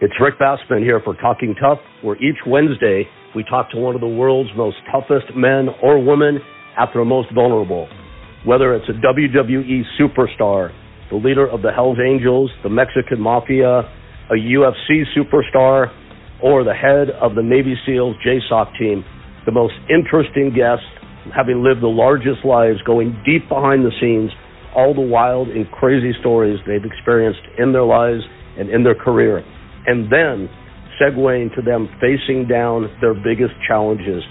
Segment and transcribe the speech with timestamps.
[0.00, 3.02] It's Rick Bassman here for Talking Tough, where each Wednesday
[3.34, 6.38] we talk to one of the world's most toughest men or women
[6.78, 7.88] at their most vulnerable.
[8.46, 10.70] Whether it's a WWE superstar,
[11.10, 13.80] the leader of the Hells Angels, the Mexican Mafia,
[14.30, 15.90] a UFC superstar,
[16.44, 19.04] or the head of the Navy SEALs JSOC team,
[19.46, 20.86] the most interesting guests,
[21.34, 24.30] having lived the largest lives, going deep behind the scenes,
[24.76, 28.22] all the wild and crazy stories they've experienced in their lives
[28.56, 29.42] and in their career
[29.86, 30.48] and then
[31.00, 34.22] segueing to them facing down their biggest challenges.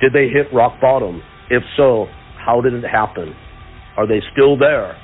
[0.00, 1.22] Did they hit rock bottom?
[1.50, 2.06] If so,
[2.44, 3.34] how did it happen?
[3.96, 4.96] Are they still there?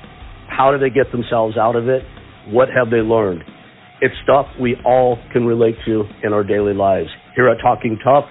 [0.49, 2.03] How did they get themselves out of it?
[2.49, 3.43] What have they learned?
[4.01, 7.09] It's stuff we all can relate to in our daily lives.
[7.35, 8.25] Here at Talking Tough,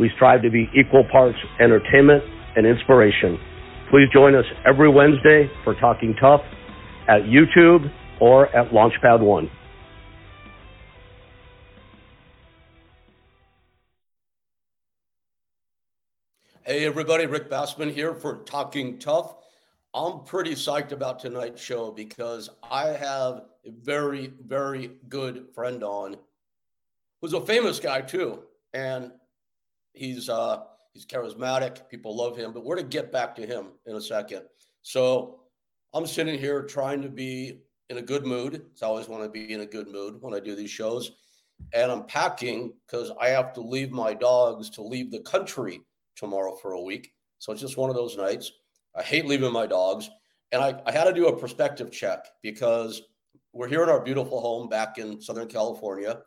[0.00, 2.22] we strive to be equal parts entertainment
[2.56, 3.38] and inspiration.
[3.90, 6.40] Please join us every Wednesday for Talking Tough
[7.08, 9.50] at YouTube or at Launchpad One.
[16.68, 19.36] Hey, everybody, Rick Bassman here for Talking Tough.
[19.94, 26.16] I'm pretty psyched about tonight's show because I have a very, very good friend on
[27.22, 28.42] who's a famous guy too.
[28.74, 29.12] And
[29.94, 33.96] he's uh he's charismatic, people love him, but we're to get back to him in
[33.96, 34.42] a second.
[34.82, 35.40] So
[35.94, 38.66] I'm sitting here trying to be in a good mood.
[38.82, 41.12] I always want to be in a good mood when I do these shows.
[41.72, 45.80] And I'm packing because I have to leave my dogs to leave the country
[46.18, 47.12] tomorrow for a week.
[47.38, 48.52] So it's just one of those nights.
[48.96, 50.10] I hate leaving my dogs.
[50.50, 53.02] And I, I had to do a perspective check because
[53.52, 56.20] we're here in our beautiful home back in Southern California.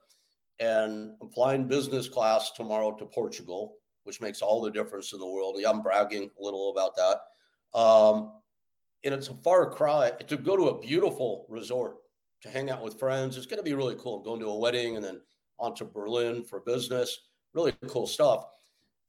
[0.59, 5.28] And I'm flying business class tomorrow to Portugal, which makes all the difference in the
[5.28, 5.56] world.
[5.58, 7.78] Yeah, I'm bragging a little about that.
[7.78, 8.33] Um,
[9.03, 11.98] and it's a far cry to go to a beautiful resort
[12.42, 13.38] to hang out with friends.
[13.38, 14.17] It's going to be really cool.
[14.17, 15.22] I'm going to a wedding and then
[15.59, 17.20] on to Berlin for business.
[17.53, 18.45] Really cool stuff.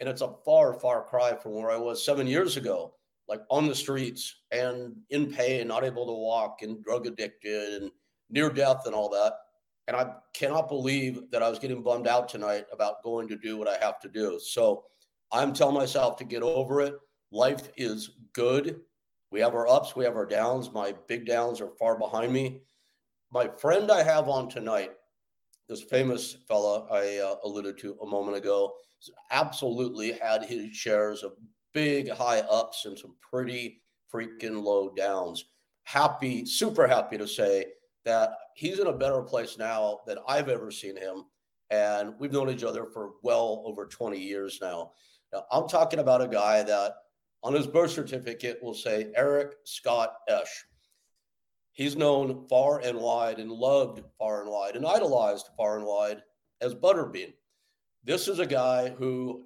[0.02, 2.92] And it's a far, far cry from where I was seven years ago,
[3.28, 7.92] like on the streets and in pain, not able to walk and drug addicted and
[8.28, 9.34] near death and all that.
[9.86, 13.56] And I cannot believe that I was getting bummed out tonight about going to do
[13.56, 14.40] what I have to do.
[14.42, 14.82] So
[15.30, 16.94] I'm telling myself to get over it.
[17.30, 18.80] Life is good.
[19.30, 20.72] We have our ups, we have our downs.
[20.72, 22.62] My big downs are far behind me.
[23.30, 24.90] My friend I have on tonight,
[25.68, 28.74] this famous fella I uh, alluded to a moment ago,
[29.30, 31.32] absolutely had his shares of
[31.72, 33.82] big high ups and some pretty
[34.12, 35.44] freaking low downs.
[35.84, 37.66] Happy, super happy to say
[38.04, 41.24] that he's in a better place now than I've ever seen him.
[41.70, 44.92] And we've known each other for well over 20 years now.
[45.32, 46.92] Now, I'm talking about a guy that
[47.42, 50.64] on his birth certificate will say Eric Scott Esch.
[51.72, 56.22] He's known far and wide and loved far and wide and idolized far and wide
[56.60, 57.32] as Butterbean
[58.04, 59.44] this is a guy who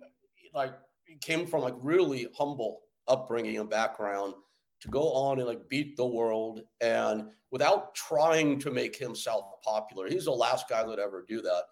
[0.54, 0.74] like
[1.20, 4.34] came from like really humble upbringing and background
[4.80, 10.08] to go on and like beat the world and without trying to make himself popular
[10.08, 11.62] he's the last guy that ever do that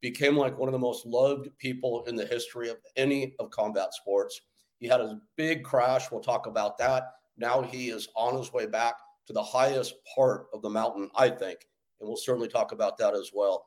[0.00, 3.92] became like one of the most loved people in the history of any of combat
[3.92, 4.40] sports.
[4.78, 7.04] He had his big crash we'll talk about that.
[7.36, 8.94] Now he is on his way back
[9.26, 11.60] to the highest part of the mountain i think
[12.00, 13.66] and we'll certainly talk about that as well.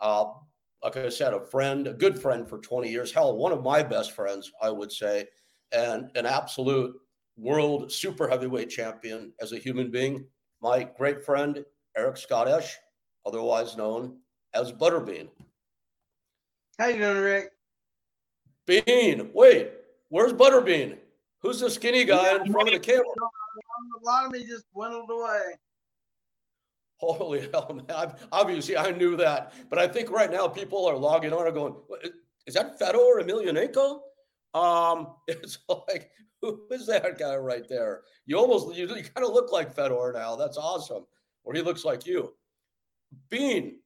[0.00, 0.24] Uh,
[0.84, 3.10] like I said, a friend, a good friend for 20 years.
[3.10, 5.24] Hell, one of my best friends, I would say,
[5.72, 6.94] and an absolute
[7.38, 10.26] world super heavyweight champion as a human being.
[10.60, 11.64] My great friend,
[11.96, 12.76] Eric Scott Esch,
[13.24, 14.18] otherwise known
[14.52, 15.28] as Butterbean.
[16.78, 17.50] How you doing, Rick?
[18.66, 19.72] Bean, wait,
[20.10, 20.98] where's Butterbean?
[21.40, 23.04] Who's the skinny guy yeah, in front of the camera?
[23.04, 25.40] A lot of me just dwindled away.
[27.12, 28.14] Holy hell, man.
[28.32, 29.52] Obviously, I knew that.
[29.70, 31.74] But I think right now people are logging on and going,
[32.46, 34.00] is that Fedor Emelianenko?
[34.54, 36.10] Um, it's like,
[36.40, 38.02] who is that guy right there?
[38.26, 40.36] You almost, you, you kind of look like Fedor now.
[40.36, 41.06] That's awesome.
[41.44, 42.34] Or he looks like you.
[43.28, 43.78] Bean.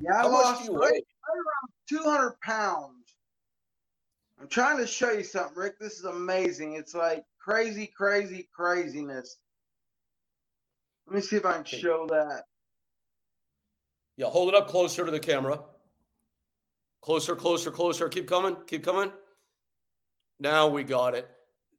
[0.00, 1.02] Yeah, I lost right, right
[1.34, 3.02] around 200 pounds.
[4.40, 5.78] I'm trying to show you something, Rick.
[5.78, 6.74] This is amazing.
[6.74, 9.36] It's like crazy, crazy, craziness.
[11.06, 12.44] Let me see if I can show that.
[14.16, 15.60] Yeah, hold it up closer to the camera.
[17.00, 18.08] Closer, closer, closer.
[18.08, 18.56] Keep coming.
[18.66, 19.12] Keep coming.
[20.38, 21.28] Now we got it.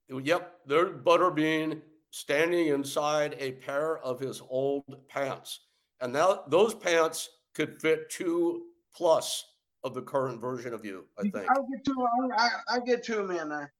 [0.09, 1.81] Yep, there's Butterbean
[2.11, 5.61] standing inside a pair of his old pants.
[6.01, 8.63] And now those pants could fit two
[8.95, 9.45] plus
[9.83, 11.49] of the current version of you, I think.
[11.49, 13.73] I'll get to I, I get to him in there.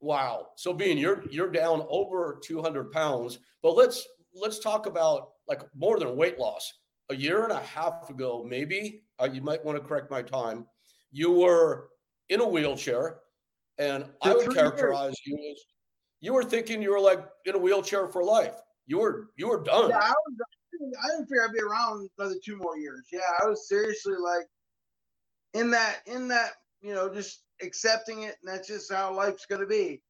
[0.00, 0.48] Wow.
[0.56, 5.98] So Bean, you're you're down over 200 pounds, but let's let's talk about like more
[5.98, 6.72] than weight loss.
[7.10, 10.66] a year and a half ago, maybe uh, you might want to correct my time.
[11.12, 11.90] You were
[12.30, 13.18] in a wheelchair,
[13.78, 15.62] and I would characterize you as
[16.20, 18.54] you were thinking you were like in a wheelchair for life.
[18.86, 19.90] You were you were done.
[19.90, 23.06] Yeah, I, was, I didn't figure I'd be around another two more years.
[23.12, 24.46] Yeah, I was seriously like
[25.52, 29.60] in that in that you know just accepting it, and that's just how life's going
[29.60, 30.00] to be.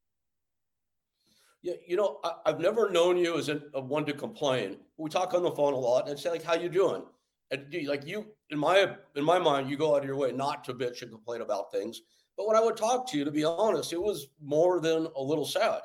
[1.64, 4.76] Yeah, you know, I, have never known you as a, a, one to complain.
[4.98, 7.02] We talk on the phone a lot, and say like, "How you doing?"
[7.50, 10.62] And like you, in my in my mind, you go out of your way not
[10.64, 12.02] to bitch and complain about things.
[12.36, 15.22] But when I would talk to you, to be honest, it was more than a
[15.22, 15.80] little sad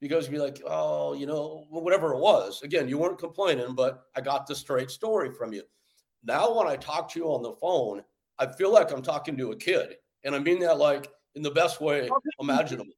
[0.00, 4.06] because you'd be like, "Oh, you know, whatever it was." Again, you weren't complaining, but
[4.16, 5.62] I got the straight story from you.
[6.24, 8.02] Now, when I talk to you on the phone,
[8.40, 9.94] I feel like I'm talking to a kid,
[10.24, 12.94] and I mean that like in the best way imaginable.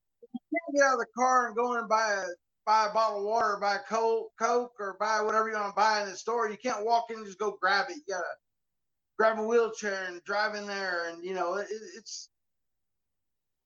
[0.76, 2.26] Get out of the car and go and buy a
[2.66, 5.74] buy a bottle of water, buy a Coke, Coke, or buy whatever you want to
[5.74, 6.50] buy in the store.
[6.50, 7.96] You can't walk in and just go grab it.
[7.96, 8.24] You gotta
[9.16, 12.28] grab a wheelchair and drive in there, and you know it, it's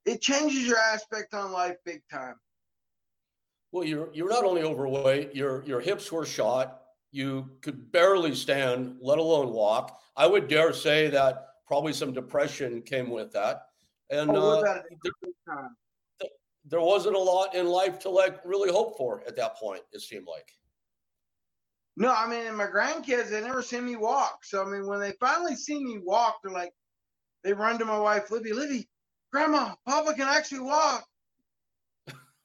[0.05, 2.35] it changes your aspect on life big time.
[3.73, 6.83] Well, you're you're not only overweight, your your hips were shot.
[7.11, 10.01] You could barely stand, let alone walk.
[10.17, 13.67] I would dare say that probably some depression came with that.
[14.11, 14.85] And oh, uh, there,
[16.71, 20.01] there wasn't a lot in life to like really hope for at that point, it
[20.01, 20.49] seemed like.
[21.97, 24.45] No, I mean, and my grandkids, they never seen me walk.
[24.45, 26.73] So, I mean, when they finally see me walk, they're like,
[27.43, 28.89] they run to my wife, Libby, Libby,
[29.33, 31.05] Grandma, Papa can actually walk.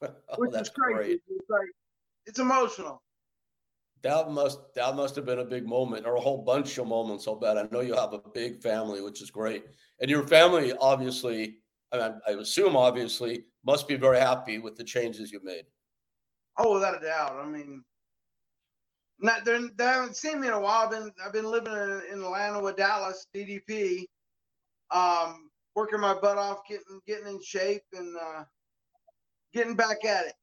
[0.02, 0.96] oh, Which is crazy.
[0.96, 1.22] Great.
[1.30, 1.70] It's like,
[2.26, 3.02] it's emotional.
[4.02, 7.28] That must that must have been a big moment or a whole bunch of moments.
[7.28, 7.58] I'll bet.
[7.58, 9.66] I know you have a big family, which is great,
[10.00, 11.58] and your family obviously,
[11.92, 15.64] I, mean, I assume obviously, must be very happy with the changes you've made.
[16.58, 17.38] Oh, without a doubt.
[17.42, 17.84] I mean,
[19.20, 20.86] not they haven't seen me in a while.
[20.86, 24.06] I've been I've been living in, in Atlanta with Dallas DDP,
[24.92, 28.44] um, working my butt off, getting getting in shape, and uh,
[29.54, 30.34] getting back at it.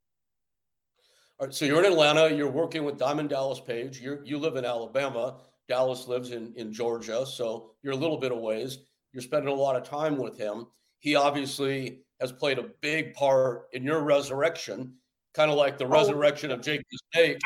[1.39, 2.35] All right, so you're in Atlanta.
[2.35, 4.01] You're working with Diamond Dallas Page.
[4.01, 5.39] You you live in Alabama.
[5.69, 8.79] Dallas lives in in Georgia, so you're a little bit of ways.
[9.13, 10.67] You're spending a lot of time with him.
[11.03, 14.95] He obviously has played a big part in your resurrection,
[15.35, 15.89] kind of like the oh.
[15.89, 17.39] resurrection of Jake the Snake.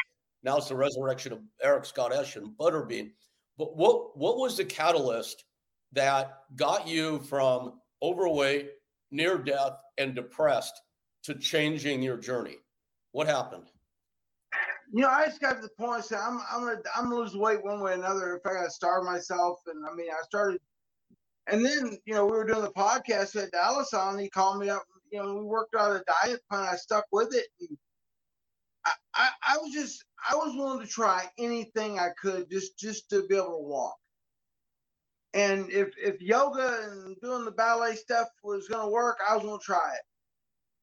[0.43, 3.13] Now it's the resurrection of Eric Scott Esch and Butterbean.
[3.57, 5.45] But what what was the catalyst
[5.93, 8.73] that got you from overweight,
[9.11, 10.79] near death, and depressed
[11.25, 12.57] to changing your journey?
[13.13, 13.71] What happened?
[14.93, 16.05] You know, I just got to the point.
[16.05, 18.71] Say, I'm I'm gonna I'm gonna lose weight one way or another if I gotta
[18.71, 19.61] starve myself.
[19.67, 20.61] And I mean, I started,
[21.49, 24.19] and then you know we were doing the podcast at Dallas on.
[24.19, 24.85] He called me up.
[25.11, 26.69] You know, we worked out a diet plan.
[26.73, 27.47] I stuck with it.
[27.61, 27.79] And
[28.85, 33.11] I, I I was just I was willing to try anything I could just just
[33.11, 33.97] to be able to walk.
[35.35, 39.59] And if if yoga and doing the ballet stuff was gonna work, I was gonna
[39.59, 40.03] try it.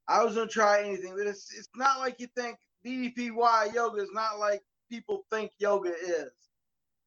[0.07, 4.11] I was gonna try anything, but it's it's not like you think DDPY yoga is
[4.13, 6.31] not like people think yoga is.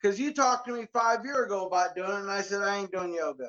[0.00, 2.78] Because you talked to me five years ago about doing it, and I said I
[2.78, 3.48] ain't doing yoga.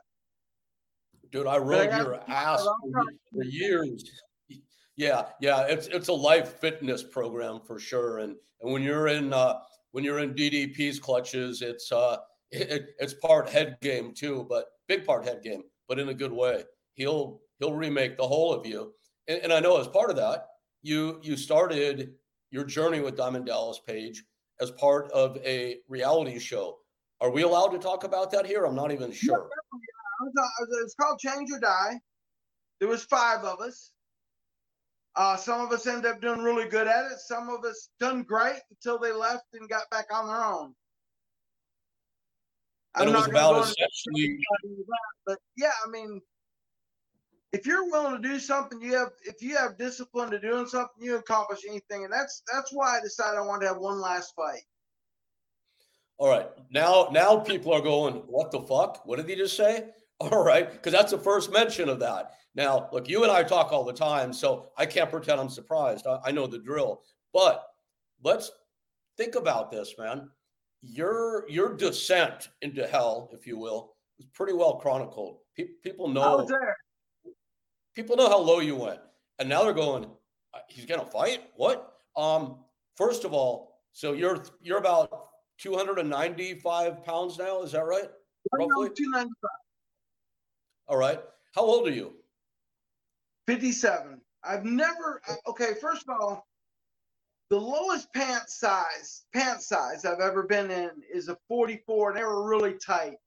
[1.32, 3.04] Dude, I rode I your ass for,
[3.34, 4.10] for years.
[4.96, 8.20] Yeah, yeah, it's it's a life fitness program for sure.
[8.20, 9.60] And and when you're in uh,
[9.92, 12.18] when you're in DDP's clutches, it's uh
[12.52, 16.32] it, it's part head game too, but big part head game, but in a good
[16.32, 16.64] way.
[16.94, 18.94] He'll he'll remake the whole of you.
[19.28, 20.48] And, and I know as part of that,
[20.82, 22.14] you you started
[22.52, 24.24] your journey with Diamond Dallas Page
[24.60, 26.80] as part of a reality show.
[27.22, 28.66] Are we allowed to talk about that here?
[28.66, 29.50] I'm not even sure.
[30.84, 32.00] It's called Change or Die.
[32.80, 33.92] There was five of us.
[35.16, 37.18] Uh, some of us ended up doing really good at it.
[37.18, 40.76] Some of us done great until they left and got back on their own.
[42.96, 44.38] And I'm it was about essentially.
[45.26, 46.22] But yeah, I mean,
[47.58, 51.04] if you're willing to do something, you have if you have discipline to doing something,
[51.04, 54.36] you accomplish anything, and that's that's why I decided I wanted to have one last
[54.36, 54.62] fight.
[56.20, 59.06] All right, now now people are going, what the fuck?
[59.06, 59.90] What did he just say?
[60.20, 62.32] All right, because that's the first mention of that.
[62.56, 66.08] Now, look, you and I talk all the time, so I can't pretend I'm surprised.
[66.08, 67.64] I, I know the drill, but
[68.24, 68.50] let's
[69.16, 70.28] think about this, man.
[70.82, 75.38] Your your descent into hell, if you will, is pretty well chronicled.
[75.56, 76.48] Pe- people know
[77.98, 79.00] people know how low you went,
[79.40, 80.06] and now they're going,
[80.54, 81.42] uh, he's going to fight.
[81.56, 81.96] What?
[82.16, 82.58] Um,
[82.96, 87.64] first of all, so you're you're about 295 pounds now.
[87.64, 88.10] Is that right?
[88.54, 89.34] Roughly 295.
[90.88, 91.20] All right.
[91.56, 92.14] How old are you?
[93.48, 94.22] 57.
[94.44, 95.22] I've never.
[95.48, 96.48] Okay, first of all,
[97.50, 102.24] the lowest pant size pant size I've ever been in is a 44, and they
[102.24, 103.18] were really tight.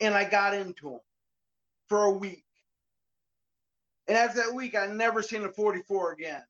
[0.00, 1.00] And I got into them
[1.88, 2.43] for a week.
[4.06, 6.42] And after that week, I never seen a 44 again.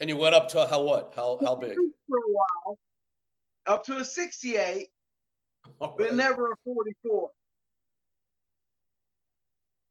[0.00, 1.12] And you went up to how what?
[1.14, 1.74] How how big?
[2.08, 2.78] For a while,
[3.66, 4.88] up to a 68,
[5.80, 5.90] right.
[5.96, 7.30] but never a 44.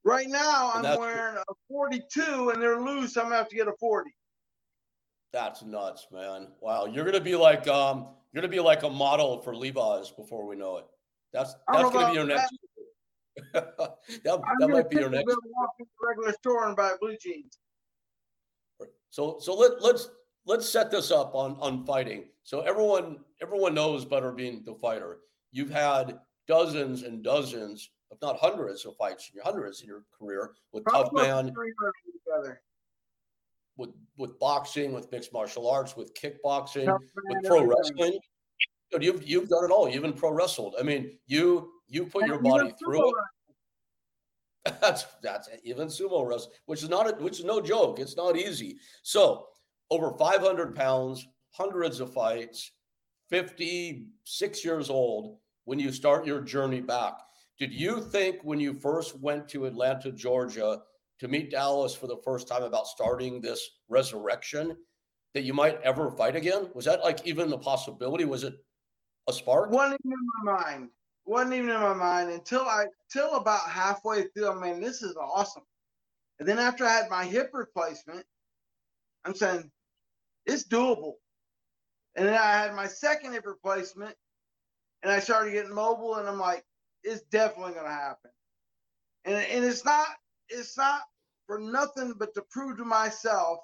[0.03, 3.15] Right now, I'm wearing a 42, and they're loose.
[3.15, 4.11] I'm gonna have to get a 40.
[5.31, 6.47] That's nuts, man.
[6.59, 10.45] Wow, you're gonna be like um, you're gonna be like a model for Levi's before
[10.47, 10.85] we know it.
[11.31, 12.53] That's that's gonna be your next.
[13.53, 15.27] that that might be your next.
[15.27, 17.59] Walk into the regular store and buy blue jeans.
[19.09, 20.09] So so let let's
[20.45, 22.25] let's set this up on on fighting.
[22.43, 25.19] So everyone everyone knows Butterbean the fighter.
[25.51, 30.03] You've had dozens and dozens, if not hundreds, of fights in your hundreds in your
[30.17, 31.53] career with Probably Tough Man
[33.79, 38.19] with with boxing, with mixed martial arts, with kickboxing, with pro wrestling.
[38.99, 39.87] You've you've done it all.
[39.87, 40.75] You've even pro wrestled.
[40.79, 43.15] I mean, you you put your body through it.
[44.81, 47.97] That's that's even sumo wrestling, which is not a, which is no joke.
[47.97, 48.77] It's not easy.
[49.03, 49.47] So
[49.89, 52.71] over 500 pounds, hundreds of fights,
[53.29, 57.13] 56 years old when you start your journey back.
[57.57, 60.81] Did you think when you first went to Atlanta, Georgia,
[61.19, 64.75] to meet Dallas for the first time about starting this resurrection
[65.33, 66.69] that you might ever fight again?
[66.73, 68.25] Was that like even the possibility?
[68.25, 68.55] Was it
[69.27, 69.71] a spark?
[69.71, 70.11] Wasn't in
[70.43, 70.89] my mind.
[71.29, 74.51] Wasn't even in my mind until I till about halfway through.
[74.51, 75.63] I mean, this is awesome.
[76.39, 78.25] And then after I had my hip replacement,
[79.25, 79.69] I'm saying
[80.47, 81.13] it's doable.
[82.15, 84.15] And then I had my second hip replacement,
[85.03, 86.65] and I started getting mobile, and I'm like,
[87.03, 88.31] it's definitely gonna happen.
[89.25, 90.07] And and it's not
[90.49, 91.01] it's not
[91.45, 93.59] for nothing but to prove to myself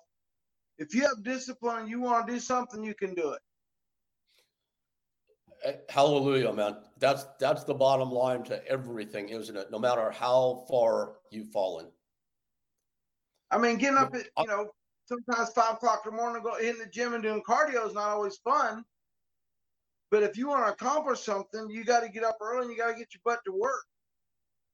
[0.77, 3.41] if you have discipline and you want to do something, you can do it.
[5.89, 6.77] Hallelujah, man.
[7.00, 9.72] That's that's the bottom line to everything, isn't it?
[9.72, 11.88] No matter how far you've fallen.
[13.51, 14.69] I mean, getting up at you know
[15.05, 18.10] sometimes five o'clock in the morning, go in the gym and doing cardio is not
[18.10, 18.84] always fun.
[20.12, 22.77] But if you want to accomplish something, you got to get up early and you
[22.77, 23.86] got to get your butt to work.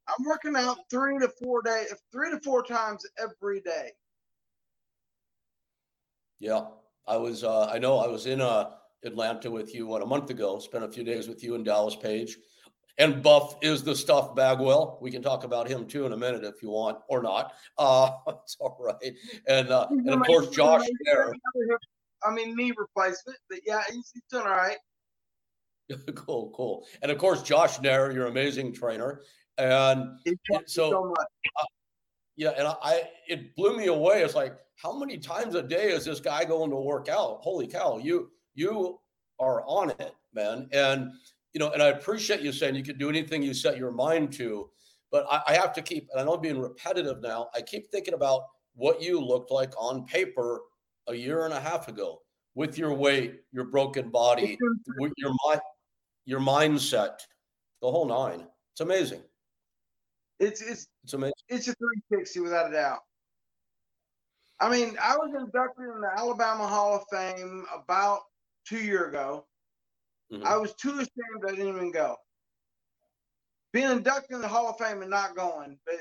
[0.07, 3.91] I'm working out three to four days, three to four times every day.
[6.39, 6.65] Yeah,
[7.07, 7.43] I was.
[7.43, 8.71] Uh, I know I was in uh,
[9.03, 10.59] Atlanta with you what a month ago.
[10.59, 12.37] Spent a few days with you and Dallas Page,
[12.97, 14.99] and Buff is the stuff Bagwell.
[15.01, 17.53] We can talk about him too in a minute if you want or not.
[17.77, 19.13] Uh, it's all right.
[19.47, 21.33] And uh, and of course Josh there.
[22.23, 24.77] I mean knee replacement, but yeah, he's, he's doing all right.
[26.15, 26.85] cool, cool.
[27.01, 29.21] And of course, Josh Nair, your amazing trainer.
[29.57, 31.65] And so, so uh,
[32.35, 34.21] yeah, and I, it blew me away.
[34.21, 37.39] It's like, how many times a day is this guy going to work out?
[37.41, 38.31] Holy cow, you
[38.61, 38.99] you
[39.39, 40.69] are on it, man.
[40.71, 41.11] And
[41.53, 44.31] you know, and I appreciate you saying you can do anything you set your mind
[44.33, 44.69] to.
[45.11, 47.49] But I, I have to keep, and I know I'm being repetitive now.
[47.53, 48.43] I keep thinking about
[48.75, 50.61] what you looked like on paper
[51.07, 52.21] a year and a half ago
[52.55, 54.57] with your weight, your broken body,
[55.17, 55.61] your mind,
[56.25, 57.19] your mindset,
[57.81, 58.47] the whole nine.
[58.73, 59.21] It's amazing.
[60.39, 61.33] It's it's it's amazing.
[61.49, 62.99] It's a 360 without a doubt.
[64.61, 68.21] I mean, I was inducted in the Alabama Hall of Fame about
[68.67, 69.45] two year ago.
[70.31, 70.45] Mm-hmm.
[70.45, 72.15] I was too ashamed I didn't even go.
[73.73, 75.95] Being inducted in the Hall of Fame and not going, but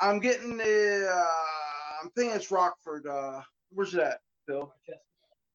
[0.00, 1.08] I'm getting the.
[1.12, 3.06] Uh, I'm thinking it's Rockford.
[3.06, 4.72] Uh, where's that, Phil?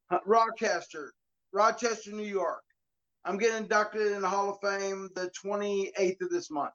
[0.10, 0.24] Rochester.
[0.26, 1.14] Rochester,
[1.54, 2.64] Rochester, New York.
[3.26, 6.72] I'm getting inducted in the Hall of Fame the 28th of this month.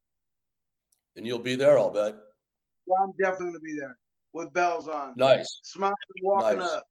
[1.16, 2.14] And you'll be there, I'll bet.
[2.86, 3.96] Well, I'm definitely gonna be there
[4.34, 5.14] with bells on.
[5.16, 5.60] Nice.
[5.62, 6.70] Smiling, walking nice.
[6.70, 6.84] up.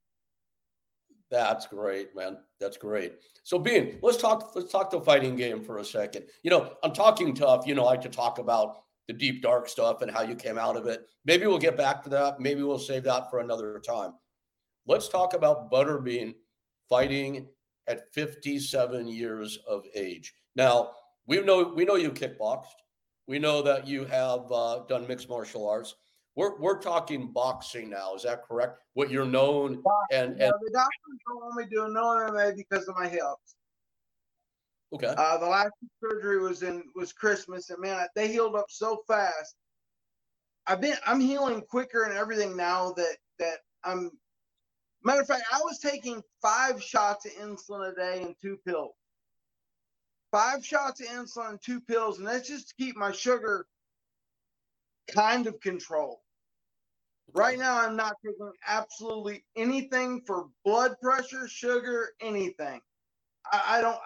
[1.31, 2.37] That's great, man.
[2.59, 3.13] That's great.
[3.43, 4.51] So, Bean, let's talk.
[4.53, 6.25] Let's talk the fighting game for a second.
[6.43, 7.65] You know, I'm talking tough.
[7.65, 10.57] You know, I like to talk about the deep dark stuff and how you came
[10.57, 11.07] out of it.
[11.25, 12.41] Maybe we'll get back to that.
[12.41, 14.11] Maybe we'll save that for another time.
[14.85, 16.35] Let's talk about Butterbean
[16.89, 17.47] fighting
[17.87, 20.33] at 57 years of age.
[20.55, 20.91] Now,
[21.27, 22.65] we know we know you kickboxed.
[23.27, 25.95] We know that you have uh, done mixed martial arts.
[26.35, 28.15] We're, we're talking boxing now.
[28.15, 28.79] Is that correct?
[28.93, 32.87] What you're known and, and yeah, the doctors don't want me doing no MMA because
[32.87, 33.55] of my hips.
[34.93, 35.13] Okay.
[35.17, 35.71] Uh, the last
[36.03, 39.55] surgery was in was Christmas, and man, they healed up so fast.
[40.67, 44.11] I've been I'm healing quicker and everything now that that I'm.
[45.03, 48.93] Matter of fact, I was taking five shots of insulin a day and two pills
[50.31, 53.65] five shots of insulin, two pills, and that's just to keep my sugar
[55.09, 56.19] kind of controlled.
[57.33, 62.81] Right now, I'm not taking absolutely anything for blood pressure, sugar, anything.
[63.51, 63.97] I, I don't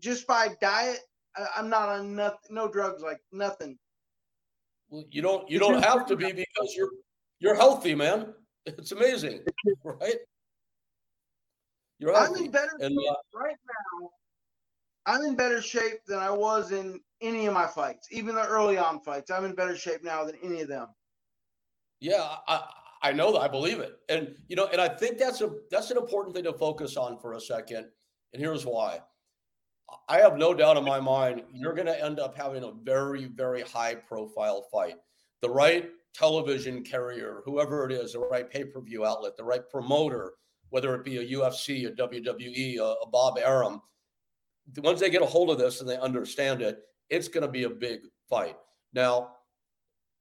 [0.00, 1.00] just by diet.
[1.36, 3.78] I, am not on nothing, no drugs, like nothing.
[4.88, 6.90] Well, you don't you don't have to be because you're
[7.40, 8.34] you're healthy, man.
[8.66, 9.42] It's amazing,
[9.84, 10.16] right?
[11.98, 12.40] You're healthy.
[12.40, 13.56] I'm in better and, uh, right
[14.00, 14.10] now.
[15.06, 18.78] I'm in better shape than I was in any of my fights, even the early
[18.78, 19.30] on fights.
[19.30, 20.88] I'm in better shape now than any of them.
[22.00, 22.62] Yeah, I,
[23.02, 23.40] I know that.
[23.40, 23.98] I believe it.
[24.08, 27.18] And you know, and I think that's a that's an important thing to focus on
[27.18, 27.86] for a second.
[28.32, 29.00] And here's why.
[30.08, 33.26] I have no doubt in my mind you're going to end up having a very,
[33.26, 34.96] very high profile fight.
[35.42, 39.68] The right television carrier, whoever it is, the right pay per view outlet, the right
[39.68, 40.32] promoter,
[40.70, 43.82] whether it be a UFC, a WWE, a, a Bob Arum,
[44.78, 46.80] once they get a hold of this and they understand it,
[47.10, 48.56] it's going to be a big fight.
[48.92, 49.32] Now,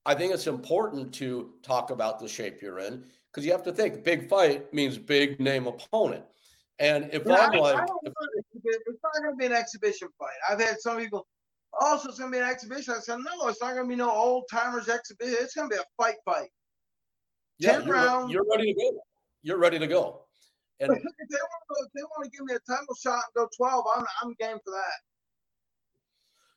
[0.05, 3.71] I think it's important to talk about the shape you're in because you have to
[3.71, 6.23] think big fight means big name opponent.
[6.79, 8.13] And if yeah, I'm like, if,
[8.63, 10.33] it's not going to be an exhibition fight.
[10.49, 11.25] I've had some people,
[11.79, 12.93] oh, it's going to be an exhibition.
[12.97, 15.37] I said, no, it's not going to be no old timers exhibition.
[15.39, 16.49] It's going to be a fight fight.
[17.59, 18.33] Yeah, 10 you're, rounds.
[18.33, 18.99] You're ready to go.
[19.43, 20.22] You're ready to go.
[20.83, 23.49] And if they want to, they want to give me a title shot and go
[23.55, 24.99] 12, I'm, I'm game for that.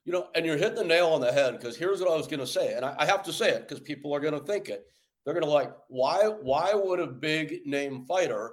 [0.05, 2.29] You know, and you're hitting the nail on the head because here's what I was
[2.29, 4.47] going to say, and I, I have to say it because people are going to
[4.47, 4.85] think it.
[5.25, 6.23] They're going to like, why?
[6.41, 8.53] Why would a big name fighter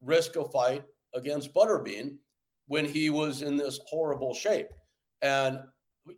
[0.00, 0.82] risk a fight
[1.14, 2.16] against Butterbean
[2.66, 4.66] when he was in this horrible shape?
[5.22, 5.60] And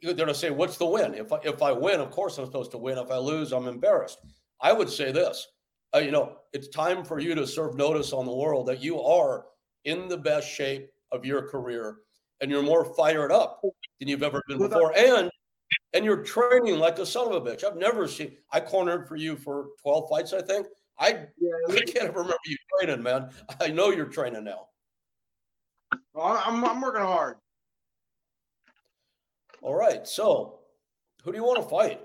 [0.02, 1.12] they're going to say, what's the win?
[1.12, 2.96] If I, if I win, of course I'm supposed to win.
[2.96, 4.18] If I lose, I'm embarrassed.
[4.62, 5.46] I would say this:
[5.94, 9.00] uh, you know, it's time for you to serve notice on the world that you
[9.00, 9.46] are
[9.84, 11.98] in the best shape of your career
[12.40, 14.96] and you're more fired up than you've ever been before.
[14.96, 15.30] And
[15.92, 17.64] and you're training like a son of a bitch.
[17.64, 20.66] I've never seen I cornered for you for 12 fights, I think.
[20.98, 21.50] I, yeah.
[21.70, 23.30] I can't remember you training, man.
[23.60, 24.68] I know you're training now.
[26.20, 27.36] I'm, I'm working hard.
[29.62, 30.06] All right.
[30.06, 30.60] So,
[31.24, 32.00] who do you want to fight?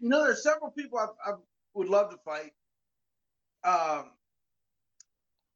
[0.00, 1.34] You know, there's several people I, I
[1.74, 2.52] would love to fight.
[3.64, 4.10] Um,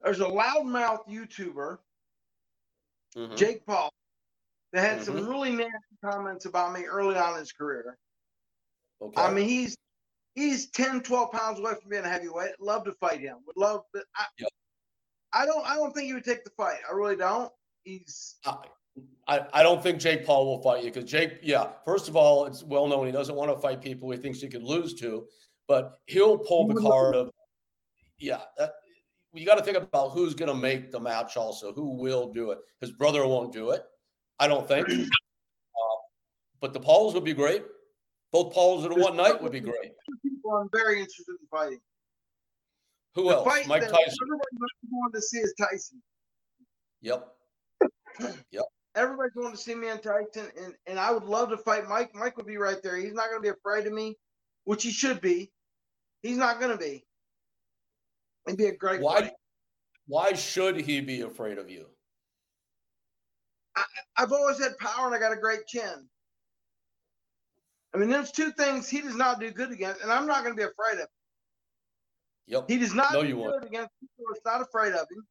[0.03, 1.79] there's a loudmouth YouTuber,
[3.17, 3.35] mm-hmm.
[3.37, 3.91] Jake Paul,
[4.73, 5.05] that had mm-hmm.
[5.05, 5.73] some really nasty
[6.05, 7.97] comments about me early on in his career.
[9.01, 9.21] Okay.
[9.21, 9.77] I mean, he's
[10.35, 12.61] he's 10, 12 pounds away from being a heavyweight.
[12.61, 13.37] Love to fight him.
[13.47, 14.03] Would love to.
[14.17, 14.49] I, yep.
[15.33, 15.67] I don't.
[15.67, 16.79] I don't think he would take the fight.
[16.89, 17.51] I really don't.
[17.85, 18.37] He's.
[18.45, 18.57] I,
[19.27, 22.47] I I don't think Jake Paul will fight you because Jake, yeah, first of all,
[22.47, 25.27] it's well known he doesn't want to fight people he thinks he could lose to,
[25.67, 27.31] but he'll pull the card of,
[28.19, 28.73] yeah, that,
[29.33, 32.51] you got to think about who's going to make the match also, who will do
[32.51, 32.59] it.
[32.81, 33.83] His brother won't do it,
[34.39, 34.89] I don't think.
[34.89, 35.97] Uh,
[36.61, 37.63] but the Pauls would be great.
[38.31, 39.93] Both Pauls in one night would be great.
[40.23, 41.81] People I'm very interested in fighting.
[43.15, 43.67] Who the else?
[43.67, 43.97] Mike Tyson.
[43.97, 46.03] Everybody wants to see is Tyson.
[47.01, 47.29] Yep.
[48.53, 48.65] Yep.
[48.97, 52.15] Everybody's going to see me in Tyson, and, and I would love to fight Mike.
[52.15, 52.97] Mike would be right there.
[52.97, 54.17] He's not going to be afraid of me,
[54.65, 55.51] which he should be.
[56.23, 57.05] He's not going to be.
[58.47, 59.33] It'd be a great why, fight.
[60.07, 61.87] Why should he be afraid of you?
[63.77, 63.83] I,
[64.17, 66.09] I've always had power, and I got a great chin.
[67.95, 70.57] I mean, there's two things he does not do good against, and I'm not going
[70.57, 71.01] to be afraid of.
[71.01, 71.07] Him.
[72.47, 72.65] Yep.
[72.69, 73.65] He does not no, do you good won't.
[73.65, 75.27] against people that's not afraid of him.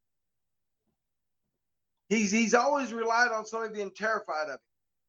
[2.13, 4.57] He's he's always relied on somebody being terrified of him.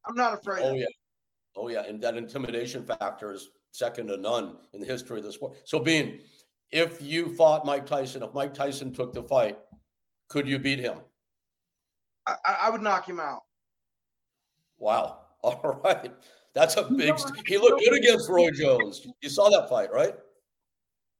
[0.06, 0.62] I'm not afraid.
[0.64, 0.86] Oh yeah,
[1.56, 5.32] oh yeah, and that intimidation factor is second to none in the history of the
[5.32, 5.56] sport.
[5.64, 6.20] So, Bean,
[6.70, 9.58] if you fought Mike Tyson, if Mike Tyson took the fight,
[10.28, 10.98] could you beat him?
[12.26, 13.42] I, I would knock him out.
[14.78, 15.18] Wow.
[15.42, 16.12] All right.
[16.54, 17.18] That's a big.
[17.46, 19.06] he looked good against Roy Jones.
[19.20, 20.14] You saw that fight, right?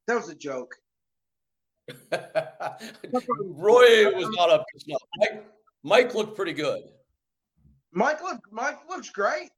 [0.06, 0.74] That was a joke.
[3.40, 5.02] Roy was not up to snuff.
[5.18, 5.44] Mike,
[5.84, 6.82] Mike looked pretty good.
[7.92, 9.50] Mike look Mike looks great.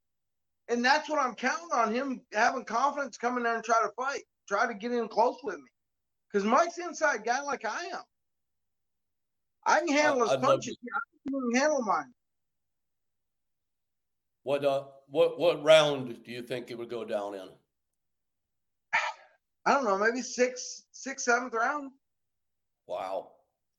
[0.69, 4.23] And that's what I'm counting on him having confidence coming there and try to fight,
[4.49, 5.71] try to get in close with me.
[6.31, 8.01] Because Mike's inside guy like I am.
[9.65, 10.77] I can handle his I'd punches.
[10.93, 12.13] I can handle mine.
[14.43, 17.47] What uh what what round do you think it would go down in?
[19.65, 21.91] I don't know, maybe six, six, seventh round.
[22.87, 23.31] Wow.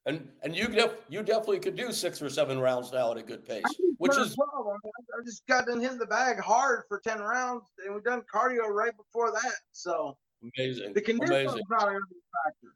[0.08, 3.22] And and you def, you definitely could do six or seven rounds now at a
[3.22, 3.62] good pace,
[3.98, 4.34] which is.
[4.38, 4.74] well.
[4.82, 8.68] I just got done hitting the bag hard for ten rounds, and we done cardio
[8.70, 9.56] right before that.
[9.72, 10.16] So
[10.56, 10.94] amazing.
[10.94, 11.62] The condition amazing.
[11.68, 12.74] not going to be a factor.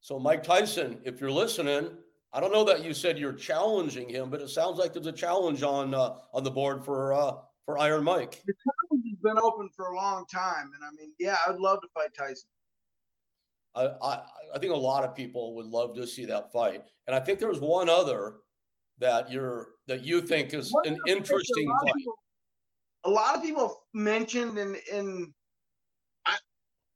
[0.00, 1.90] So Mike Tyson, if you're listening,
[2.32, 5.12] I don't know that you said you're challenging him, but it sounds like there's a
[5.12, 7.34] challenge on uh, on the board for uh,
[7.66, 8.42] for Iron Mike.
[8.46, 11.82] The challenge has been open for a long time, and I mean, yeah, I'd love
[11.82, 12.48] to fight Tyson.
[13.78, 14.22] I, I,
[14.54, 17.38] I think a lot of people would love to see that fight, and I think
[17.38, 18.36] there's one other
[18.98, 21.94] that you're that you think is an interesting a fight.
[21.96, 22.18] People,
[23.04, 25.32] a lot of people mentioned in in
[26.26, 26.36] I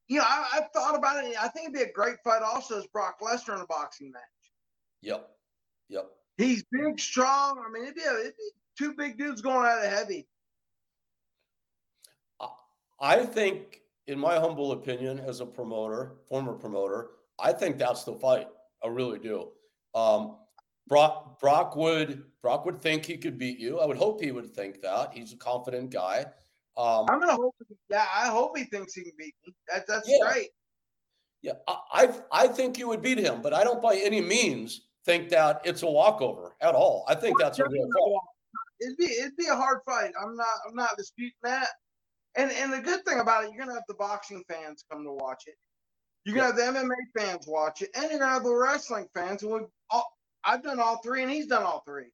[0.09, 1.37] you know I, have thought about it.
[1.41, 2.43] I think it'd be a great fight.
[2.43, 4.23] Also, is Brock Lesnar in a boxing match.
[5.03, 5.29] Yep,
[5.89, 6.11] yep.
[6.39, 7.63] He's big, strong.
[7.65, 10.27] I mean, it'd be, a, it'd be two big dudes going at it heavy.
[13.03, 18.15] I think, in my humble opinion, as a promoter, former promoter, I think that's the
[18.15, 18.49] fight.
[18.83, 19.49] I really do.
[19.95, 20.37] Um,
[20.89, 23.79] Brock, Brock would Brock would think he could beat you.
[23.79, 25.13] I would hope he would think that.
[25.13, 26.27] He's a confident guy.
[26.77, 27.55] Um, I'm gonna hope.
[27.89, 29.55] Yeah, I hope he thinks he can beat me.
[29.69, 30.31] That, that's yeah.
[30.31, 30.49] great.
[31.43, 34.89] Yeah, I, I I think you would beat him, but I don't by any means
[35.05, 37.05] think that it's a walkover at all.
[37.09, 38.21] I think that's a real fight.
[38.81, 40.13] It'd be it'd be a hard fight.
[40.21, 41.69] I'm not I'm not disputing that.
[42.37, 45.13] And and the good thing about it, you're gonna have the boxing fans come to
[45.13, 45.55] watch it.
[46.25, 49.43] You're gonna have the MMA fans watch it, and you're gonna have the wrestling fans.
[49.43, 50.07] And we all,
[50.45, 52.11] I've done all three, and he's done all three.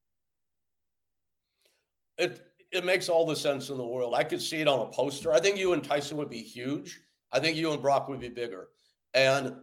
[2.17, 4.15] It it makes all the sense in the world.
[4.15, 5.33] I could see it on a poster.
[5.33, 7.01] I think you and Tyson would be huge.
[7.33, 8.69] I think you and Brock would be bigger.
[9.15, 9.55] And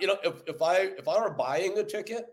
[0.00, 2.26] you know, if if I if I were buying a ticket,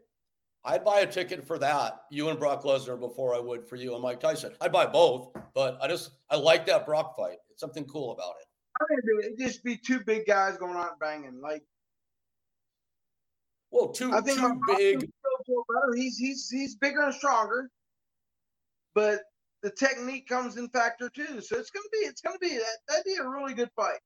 [0.65, 3.93] I'd buy a ticket for that, you and Brock Lesnar, before I would for you
[3.93, 4.54] and Mike Tyson.
[4.62, 7.38] I'd buy both, but I just I like that Brock fight.
[7.63, 8.47] Something cool about it.
[8.82, 9.32] I mean, it.
[9.32, 11.39] would just be two big guys going out banging.
[11.41, 11.63] Like,
[13.71, 15.10] well, two I think two big.
[15.95, 17.69] He's he's he's bigger and stronger,
[18.93, 19.21] but
[19.62, 21.39] the technique comes in factor too.
[21.39, 24.02] So it's gonna be it's gonna be that that'd be a really good fight.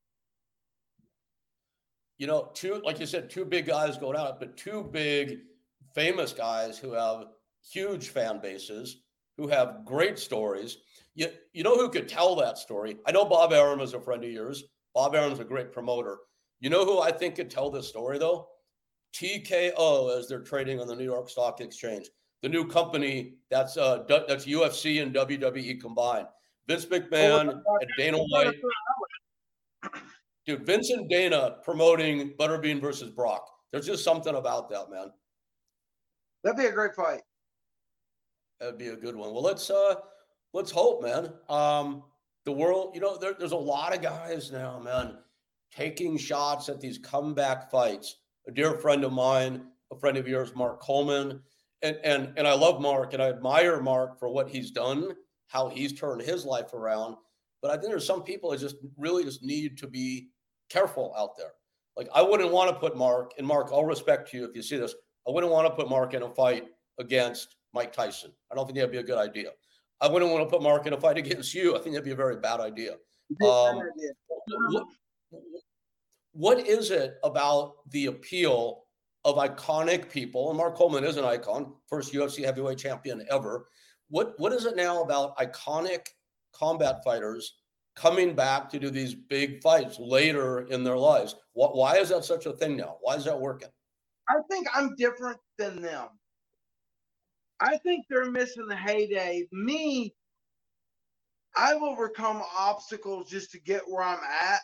[2.18, 5.38] You know, two like you said, two big guys going out, but two big
[5.96, 7.24] famous guys who have
[7.68, 9.02] huge fan bases,
[9.36, 10.78] who have great stories.
[11.18, 12.96] You, you know who could tell that story?
[13.04, 14.62] I know Bob Arum is a friend of yours.
[14.94, 16.18] Bob Arum's a great promoter.
[16.60, 18.46] You know who I think could tell this story though?
[19.16, 22.08] TKO as they're trading on the New York Stock Exchange.
[22.42, 26.28] The new company that's uh that's UFC and WWE combined.
[26.68, 28.54] Vince McMahon and Dana White.
[30.46, 33.44] Dude, Vince and Dana promoting Butterbean versus Brock.
[33.72, 35.10] There's just something about that, man.
[36.44, 37.22] That'd be a great fight.
[38.60, 39.32] That'd be a good one.
[39.32, 39.96] Well, let's uh
[40.52, 41.32] let's hope, man.
[41.48, 42.02] Um
[42.44, 45.18] the world, you know, there, there's a lot of guys now, man,
[45.70, 48.16] taking shots at these comeback fights.
[48.46, 51.40] A dear friend of mine, a friend of yours, Mark Coleman,
[51.82, 55.12] and and and I love Mark and I admire Mark for what he's done,
[55.48, 57.16] how he's turned his life around.
[57.60, 60.28] But I think there's some people that just really just need to be
[60.70, 61.52] careful out there.
[61.96, 64.78] Like I wouldn't want to put Mark, and Mark, I'll respect you if you see
[64.78, 64.94] this.
[65.26, 66.64] I wouldn't want to put Mark in a fight
[66.98, 68.32] against Mike Tyson.
[68.50, 69.50] I don't think that'd be a good idea.
[70.00, 71.74] I wouldn't want to put Mark in a fight against you.
[71.74, 72.92] I think that'd be a very bad idea.
[73.44, 73.82] Um,
[74.70, 74.86] what,
[76.32, 78.84] what is it about the appeal
[79.24, 80.50] of iconic people?
[80.50, 83.66] And Mark Coleman is an icon, first UFC heavyweight champion ever.
[84.08, 86.06] What what is it now about iconic
[86.54, 87.58] combat fighters
[87.94, 91.34] coming back to do these big fights later in their lives?
[91.52, 92.96] What, why is that such a thing now?
[93.00, 93.68] Why is that working?
[94.28, 96.08] I think I'm different than them.
[97.60, 99.46] I think they're missing the heyday.
[99.52, 100.14] Me,
[101.56, 104.60] I've overcome obstacles just to get where I'm at.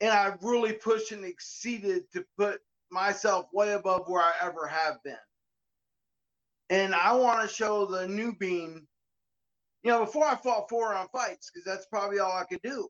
[0.00, 5.02] And I've really pushed and exceeded to put myself way above where I ever have
[5.04, 5.16] been.
[6.70, 8.86] And I want to show the new bean,
[9.84, 12.88] you know, before I fought four round fights, because that's probably all I could do.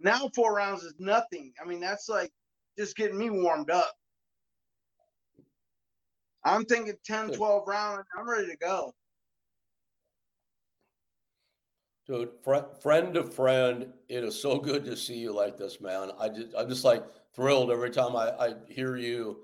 [0.00, 1.52] Now four rounds is nothing.
[1.62, 2.30] I mean, that's like
[2.78, 3.92] just getting me warmed up.
[6.44, 8.04] I'm thinking 10, 12 rounds.
[8.18, 8.92] I'm ready to go.
[12.06, 16.10] Dude, friend, friend to friend, it is so good to see you like this, man.
[16.18, 19.40] I just, I'm just like thrilled every time I, I hear you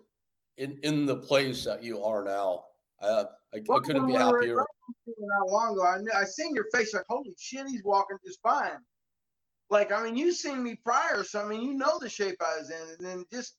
[0.57, 2.65] in, in the place that you are now.
[3.03, 4.57] Uh, I, I couldn't be happier.
[4.57, 8.41] Not long ago, I, knew, I seen your face like, holy shit, he's walking just
[8.43, 8.79] fine.
[9.69, 12.59] Like, I mean, you seen me prior, so I mean, you know the shape I
[12.59, 13.57] was in, and then just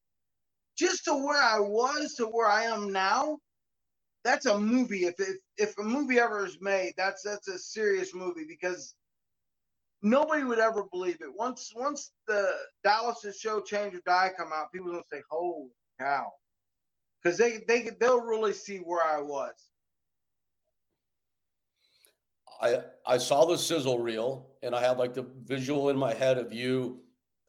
[0.75, 3.39] just to where I was to where I am now,
[4.23, 5.05] that's a movie.
[5.05, 8.95] If if, if a movie ever is made, that's that's a serious movie because
[10.01, 11.33] nobody would ever believe it.
[11.33, 12.51] Once once the
[12.83, 16.31] Dallas's show Change or Die come out, people gonna say, "Holy cow!"
[17.21, 19.53] Because they they they'll really see where I was.
[22.61, 26.37] I I saw the sizzle reel, and I had like the visual in my head
[26.37, 27.01] of you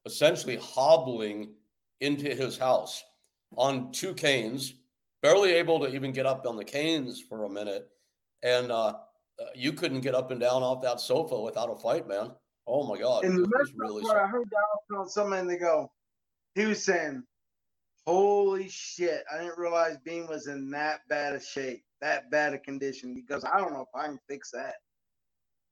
[0.05, 1.55] essentially hobbling
[2.01, 3.03] into his house
[3.55, 4.75] on two canes,
[5.23, 7.89] barely able to even get up on the canes for a minute.
[8.43, 8.95] And uh,
[9.41, 12.33] uh, you couldn't get up and down off that sofa without a fight, man.
[12.67, 13.25] Oh my God.
[13.25, 15.91] And the was really part, I heard Dallas tell somebody they go,
[16.55, 17.23] he was saying,
[18.07, 22.59] Holy shit, I didn't realize Bean was in that bad a shape, that bad a
[22.59, 24.75] condition, because I don't know if I can fix that.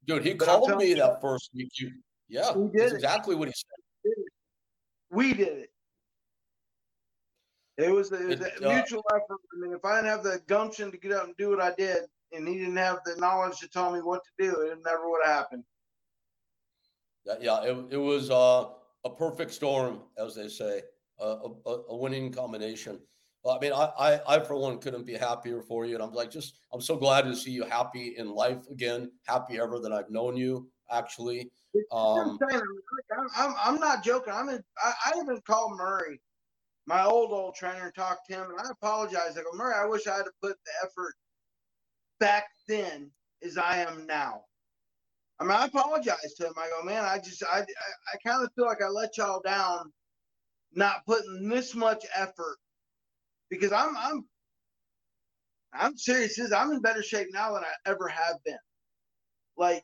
[0.07, 1.71] Dude, he but called me that first week.
[2.29, 4.13] Yeah, that's exactly what he said.
[5.11, 5.71] We did it.
[7.77, 9.41] It was, a, it was a uh, mutual effort.
[9.53, 11.73] I mean, if I didn't have the gumption to get up and do what I
[11.77, 15.11] did, and he didn't have the knowledge to tell me what to do, it never
[15.11, 15.65] would have happened.
[17.41, 18.67] Yeah, it, it was uh,
[19.05, 20.83] a perfect storm, as they say,
[21.19, 23.01] a, a, a winning combination.
[23.47, 25.95] I mean, I, I, I, for one, couldn't be happier for you.
[25.95, 29.59] And I'm like, just, I'm so glad to see you happy in life again, happy
[29.61, 31.51] ever that I've known you, actually.
[31.93, 32.63] Um, I'm,
[33.37, 34.33] I'm, I'm, not joking.
[34.33, 36.21] I'm in, I, I even called Murray,
[36.87, 38.51] my old, old trainer, talked to him.
[38.51, 39.37] And I apologize.
[39.39, 41.15] I go, Murray, I wish I had put the effort
[42.21, 43.11] back then
[43.43, 44.43] as I am now.
[45.41, 46.55] I mean, I apologize to him.
[46.57, 49.41] I go, man, I just, I, I, I kind of feel like I let y'all
[49.45, 49.93] down,
[50.73, 52.57] not putting this much effort,
[53.51, 54.25] because I'm, I'm,
[55.73, 56.39] I'm serious.
[56.53, 58.59] I'm in better shape now than I ever have been.
[59.57, 59.83] Like,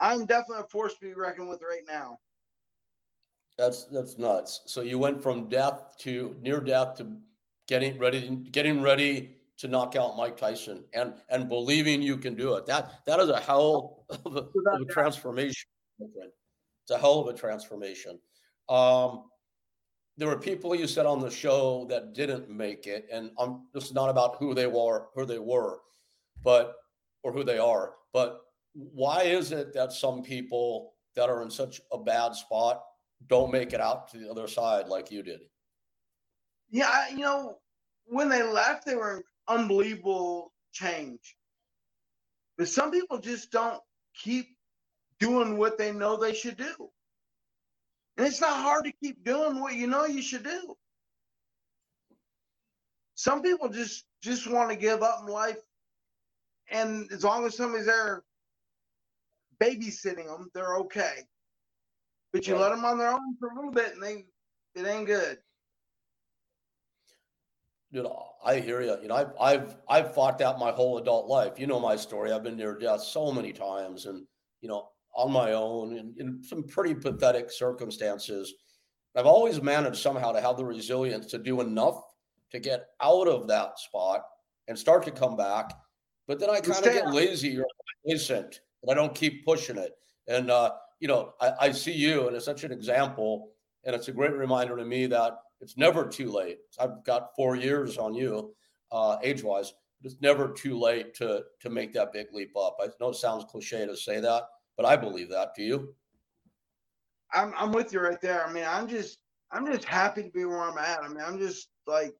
[0.00, 2.18] I'm definitely a force to be reckoned with right now.
[3.58, 4.62] That's that's nuts.
[4.66, 7.06] So you went from death to near death to
[7.66, 12.54] getting ready, getting ready to knock out Mike Tyson and and believing you can do
[12.54, 12.66] it.
[12.66, 15.68] That that is a hell of a, of a transformation.
[15.98, 18.18] It's a hell of a transformation.
[18.68, 19.24] Um,
[20.18, 23.94] there were people you said on the show that didn't make it, and I'm just
[23.94, 25.80] not about who they were, who they were,
[26.42, 26.74] but
[27.22, 27.94] or who they are.
[28.12, 28.40] But
[28.74, 32.82] why is it that some people that are in such a bad spot
[33.26, 35.40] don't make it out to the other side like you did?
[36.70, 37.58] Yeah, you know,
[38.06, 41.36] when they left, they were an unbelievable change.
[42.58, 43.80] But some people just don't
[44.14, 44.56] keep
[45.18, 46.90] doing what they know they should do.
[48.16, 50.76] And it's not hard to keep doing what you know you should do.
[53.14, 55.58] Some people just just want to give up in life
[56.70, 58.22] and as long as somebody's there
[59.60, 61.22] babysitting them, they're okay.
[62.36, 62.62] But you right.
[62.62, 64.24] let them on their own for a little bit and they
[64.74, 65.38] it ain't good
[67.90, 68.96] you know, I hear you.
[69.00, 71.58] You know, I've I've I've fought that my whole adult life.
[71.58, 72.32] You know my story.
[72.32, 74.26] I've been near death so many times, and
[74.60, 78.52] you know, on my own in, in some pretty pathetic circumstances.
[79.16, 82.02] I've always managed somehow to have the resilience to do enough
[82.50, 84.20] to get out of that spot
[84.68, 85.72] and start to come back.
[86.28, 87.64] But then I kind of get lazy or
[88.04, 89.92] complacent, and I don't keep pushing it.
[90.28, 93.50] And uh, you know, I, I see you, and it's such an example,
[93.84, 96.58] and it's a great reminder to me that it's never too late.
[96.78, 98.54] I've got four years on you,
[98.92, 99.72] uh, age wise.
[100.02, 102.76] It's never too late to to make that big leap up.
[102.80, 104.44] I know it sounds cliche to say that,
[104.76, 105.54] but I believe that.
[105.54, 105.94] Do you?
[107.32, 108.46] I'm I'm with you right there.
[108.46, 109.18] I mean, I'm just
[109.50, 111.02] I'm just happy to be where I'm at.
[111.02, 112.14] I mean, I'm just like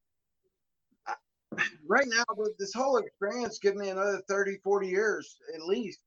[1.06, 1.14] I,
[1.86, 2.24] right now
[2.58, 6.00] this whole experience give me another 30 40 years at least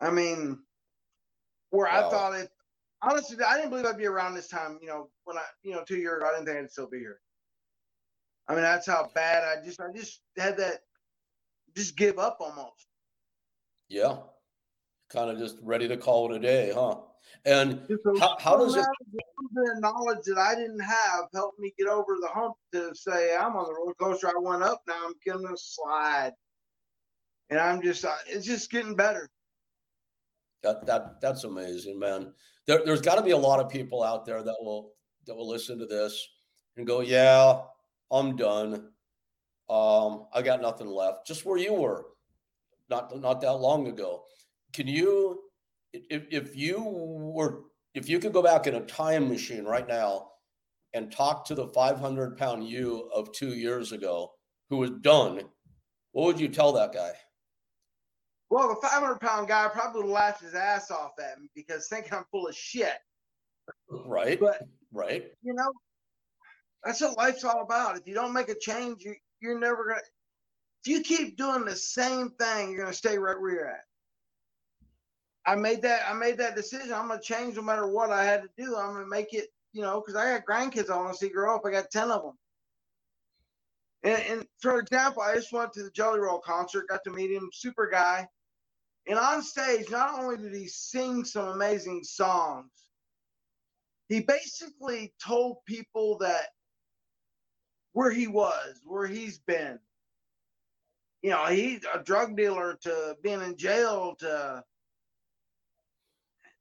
[0.00, 0.58] i mean
[1.72, 2.06] where wow.
[2.06, 2.48] i thought it
[3.02, 4.78] honestly, I didn't believe I'd be around this time.
[4.80, 6.98] You know, when I, you know, two years ago, I didn't think I'd still be
[6.98, 7.20] here.
[8.48, 10.80] I mean, that's how bad I just, I just had that,
[11.76, 12.86] just give up almost.
[13.88, 14.16] Yeah,
[15.10, 16.96] kind of just ready to call it a day, huh?
[17.44, 17.82] And
[18.18, 18.84] how, how does it?
[19.54, 23.54] The knowledge that I didn't have helped me get over the hump to say I'm
[23.54, 24.28] on the roller coaster.
[24.28, 26.32] I went up, now I'm getting a slide,
[27.50, 29.28] and I'm just, uh, it's just getting better.
[30.62, 32.32] That that that's amazing, man.
[32.66, 34.92] There, there's got to be a lot of people out there that will
[35.26, 36.28] that will listen to this
[36.76, 37.62] and go, "Yeah,
[38.10, 38.90] I'm done.
[39.68, 42.06] Um, I got nothing left." Just where you were,
[42.88, 44.24] not not that long ago.
[44.72, 45.42] Can you,
[45.92, 50.28] if if you were, if you could go back in a time machine right now
[50.94, 54.32] and talk to the 500 pound you of two years ago
[54.70, 55.40] who was done,
[56.12, 57.12] what would you tell that guy?
[58.52, 62.26] Well, the 500 pound guy probably laughed his ass off at me because thinking I'm
[62.30, 62.98] full of shit.
[63.88, 64.38] Right.
[64.38, 65.24] But right.
[65.42, 65.72] You know,
[66.84, 67.96] that's what life's all about.
[67.96, 70.02] If you don't make a change, you you're never gonna.
[70.84, 73.84] If you keep doing the same thing, you're gonna stay right where you're at.
[75.46, 76.02] I made that.
[76.06, 76.92] I made that decision.
[76.92, 78.76] I'm gonna change no matter what I had to do.
[78.76, 79.46] I'm gonna make it.
[79.72, 81.62] You know, because I got grandkids I want to see grow up.
[81.64, 82.38] I got ten of them.
[84.02, 86.88] And, and for example, I just went to the Jelly Roll concert.
[86.88, 87.48] Got to meet him.
[87.54, 88.28] Super guy.
[89.06, 92.70] And on stage, not only did he sing some amazing songs,
[94.08, 96.48] he basically told people that
[97.92, 99.78] where he was, where he's been.
[101.22, 104.62] you know, he's a drug dealer to being in jail to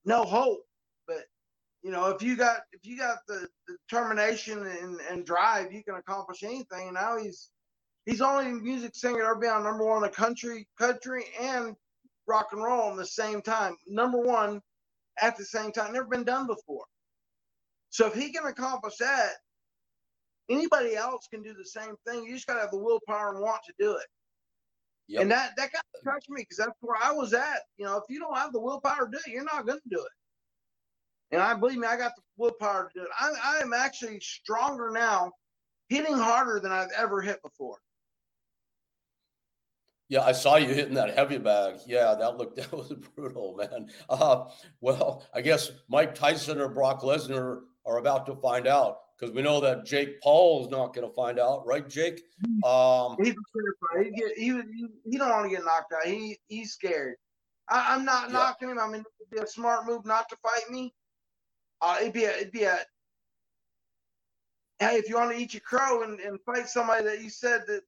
[0.05, 0.61] no hope.
[1.07, 1.25] But
[1.83, 3.47] you know, if you got if you got the,
[3.89, 6.87] determination and, and drive, you can accomplish anything.
[6.89, 7.49] And now he's
[8.05, 11.75] he's only music singer ever been on number one in the country, country and
[12.31, 13.75] rock and roll in the same time.
[13.87, 14.61] Number one
[15.21, 16.85] at the same time, never been done before.
[17.89, 19.33] So if he can accomplish that,
[20.49, 22.23] anybody else can do the same thing.
[22.23, 24.07] You just gotta have the willpower and want to do it.
[25.09, 25.21] Yep.
[25.23, 27.59] And that that kind of touched me because that's where I was at.
[27.77, 29.89] You know, if you don't have the willpower to do it, you're not going to
[29.89, 30.11] do it.
[31.31, 33.09] And I believe me, I got the willpower to do it.
[33.19, 35.31] I, I am actually stronger now,
[35.89, 37.77] hitting harder than I've ever hit before.
[40.11, 41.75] Yeah, I saw you hitting that heavy bag.
[41.87, 43.87] Yeah, that looked that was brutal, man.
[44.09, 44.43] Uh,
[44.81, 49.41] well, I guess Mike Tyson or Brock Lesnar are about to find out because we
[49.41, 52.23] know that Jake Paul is not going to find out, right, Jake?
[52.65, 54.05] Um, he's scared.
[54.05, 56.05] He, get, he, he, he don't want to get knocked out.
[56.05, 57.15] He he's scared.
[57.69, 58.33] I, am not yeah.
[58.33, 58.79] knocking him.
[58.79, 60.93] I mean, it'd be a smart move not to fight me.
[61.79, 62.79] Uh, it'd be a, it'd be a.
[64.79, 67.61] Hey, if you want to eat your crow and, and fight somebody that you said
[67.67, 67.83] that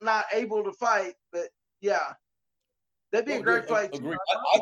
[0.00, 1.46] not able to fight, but
[1.80, 2.12] yeah,
[3.12, 3.94] that'd be a great fight.
[3.94, 4.16] Agree.
[4.54, 4.60] I,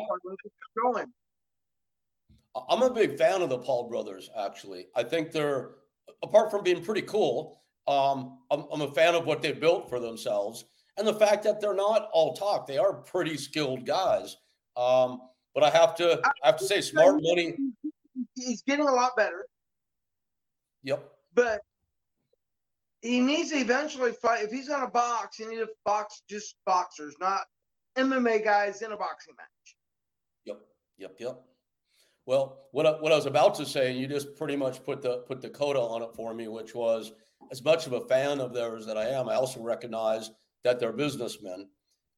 [2.55, 4.29] I, I'm a big fan of the Paul brothers.
[4.37, 5.71] Actually, I think they're
[6.23, 9.99] apart from being pretty cool, um, I'm, I'm a fan of what they built for
[9.99, 10.65] themselves
[10.97, 12.67] and the fact that they're not all talk.
[12.67, 14.37] They are pretty skilled guys.
[14.77, 15.21] Um,
[15.53, 17.55] but I have to I have to say, smart money.
[18.35, 19.45] He's getting a lot better.
[20.83, 21.09] Yep.
[21.33, 21.61] But
[23.01, 24.43] he needs to eventually fight.
[24.43, 27.41] If he's going to box, he needs to box just boxers, not
[27.97, 29.75] MMA guys in a boxing match.
[30.45, 30.61] Yep.
[30.97, 31.15] Yep.
[31.19, 31.41] Yep.
[32.25, 35.23] Well, what I, what I was about to say, you just pretty much put the
[35.27, 37.11] put the coda on it for me, which was
[37.51, 40.29] as much of a fan of theirs that I am, I also recognize
[40.63, 41.67] that they're businessmen,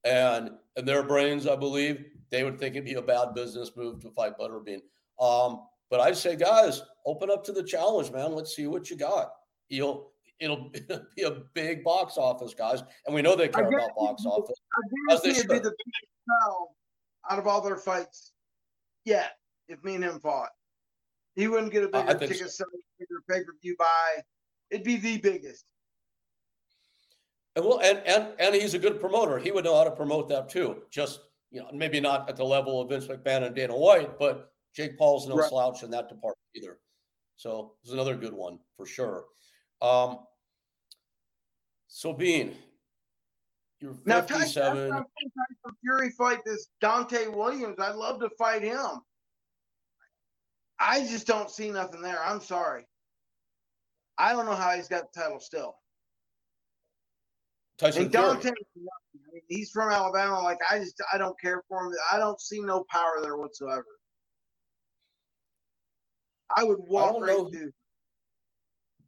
[0.04, 4.02] and in their brains, I believe they would think it'd be a bad business move
[4.02, 4.82] to fight Butterbean.
[5.20, 8.34] Um, but I say, guys, open up to the challenge, man.
[8.34, 9.32] Let's see what you got.
[9.70, 10.11] You'll
[10.42, 10.70] it'll
[11.16, 14.58] be a big box office, guys, and we know they care about box office.
[14.76, 16.12] I guarantee it'd be the biggest
[17.30, 18.34] out of all their fights
[19.06, 19.34] yet
[19.68, 20.50] if me and him fought.
[21.36, 22.48] He wouldn't get a bigger ticket so.
[22.48, 22.68] sale,
[23.00, 24.22] bigger pay per view buy.
[24.70, 25.66] It'd be the biggest.
[27.56, 29.38] And well, and and and he's a good promoter.
[29.38, 30.84] He would know how to promote that too.
[30.90, 34.52] Just you know, maybe not at the level of Vince McMahon and Dana White, but
[34.74, 35.50] Jake Paul's no right.
[35.50, 36.80] slouch in that department either.
[37.36, 39.26] So it's another good one for sure.
[39.82, 40.20] Um,
[41.94, 42.56] so Bean,
[43.82, 44.90] you're 57.
[44.90, 47.76] Now, Tyson Fury fight this Dante Williams.
[47.80, 49.02] I'd love to fight him.
[50.80, 52.24] I just don't see nothing there.
[52.24, 52.86] I'm sorry.
[54.18, 55.76] I don't know how he's got the title still.
[57.78, 60.40] Tyson and Dante, I mean, he's from Alabama.
[60.40, 61.94] Like I just, I don't care for him.
[62.12, 63.86] I don't see no power there whatsoever.
[66.56, 67.72] I would walk I right through.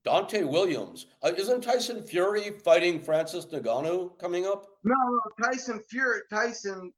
[0.05, 1.07] Dante Williams.
[1.21, 4.67] Uh, isn't Tyson Fury fighting Francis Ngannou coming up?
[4.83, 6.21] No, no, Tyson Fury.
[6.29, 6.91] Tyson,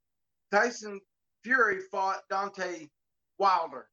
[0.52, 1.00] Tyson
[1.44, 2.88] Fury fought Dante
[3.38, 3.86] Wilder.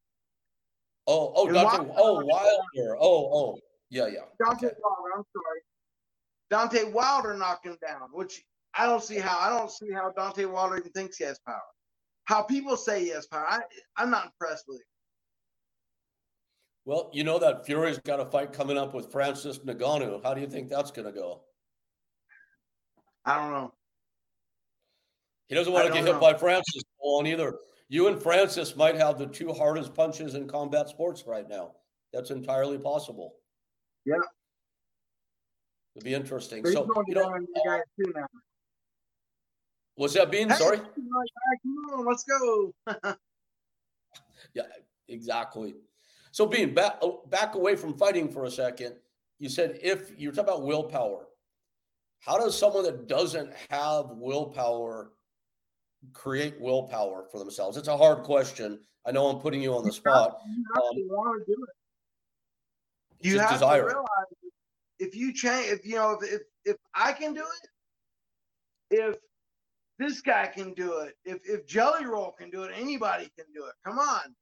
[1.06, 2.98] Oh, oh, Dante, oh, Wilder.
[3.00, 4.22] Oh, oh, yeah, yeah.
[4.44, 4.76] Dante okay.
[4.82, 5.18] Wilder.
[5.18, 5.60] I'm sorry.
[6.50, 8.44] Dante Wilder knocked him down, which
[8.76, 9.38] I don't see how.
[9.38, 11.62] I don't see how Dante Wilder even thinks he has power.
[12.26, 13.60] How people say he has power, I,
[13.98, 14.86] I'm not impressed with it.
[16.86, 20.22] Well, you know that Fury's got a fight coming up with Francis Ngannou.
[20.24, 21.42] How do you think that's going to go?
[23.26, 23.74] I don't know.
[25.48, 26.14] He doesn't want to get know.
[26.14, 27.56] hit by Francis on either
[27.94, 31.74] you and Francis might have the two hardest punches in combat sports right now.
[32.12, 33.36] That's entirely possible.
[34.06, 34.16] Yeah.
[35.96, 36.66] It'd be interesting.
[36.66, 37.38] so, you know,
[37.70, 37.80] uh,
[39.96, 40.50] what's that being?
[40.50, 40.78] Hey, Sorry.
[40.78, 40.90] Come
[41.94, 42.74] on, let's go.
[44.56, 44.64] yeah,
[45.08, 45.76] exactly.
[46.34, 48.96] So, being back back away from fighting for a second,
[49.38, 51.28] you said if you're talking about willpower,
[52.22, 55.12] how does someone that doesn't have willpower
[56.12, 57.78] create willpower for themselves?
[57.78, 58.80] It's a hard question.
[59.06, 60.40] I know I'm putting you on the spot.
[60.48, 63.28] You have um, to do it.
[63.28, 63.82] You have desire.
[63.82, 64.08] to realize
[64.98, 69.18] if you change, if you know, if, if if I can do it, if
[70.00, 73.66] this guy can do it, if if Jelly Roll can do it, anybody can do
[73.66, 73.74] it.
[73.86, 74.34] Come on.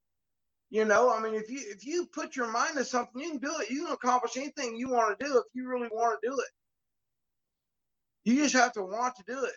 [0.71, 3.39] You know, I mean, if you if you put your mind to something, you can
[3.39, 3.69] do it.
[3.69, 6.49] You can accomplish anything you want to do if you really want to do it.
[8.23, 9.55] You just have to want to do it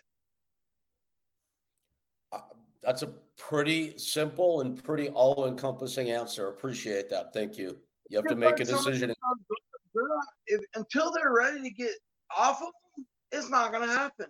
[2.31, 2.39] uh,
[2.83, 3.07] that's a
[3.37, 6.47] pretty simple and pretty all-encompassing answer.
[6.47, 7.33] Appreciate that.
[7.33, 7.77] Thank you.
[8.09, 9.09] You have to make a decision.
[9.09, 11.91] Not, if, until they're ready to get
[12.35, 14.27] off of them, it's not going to happen.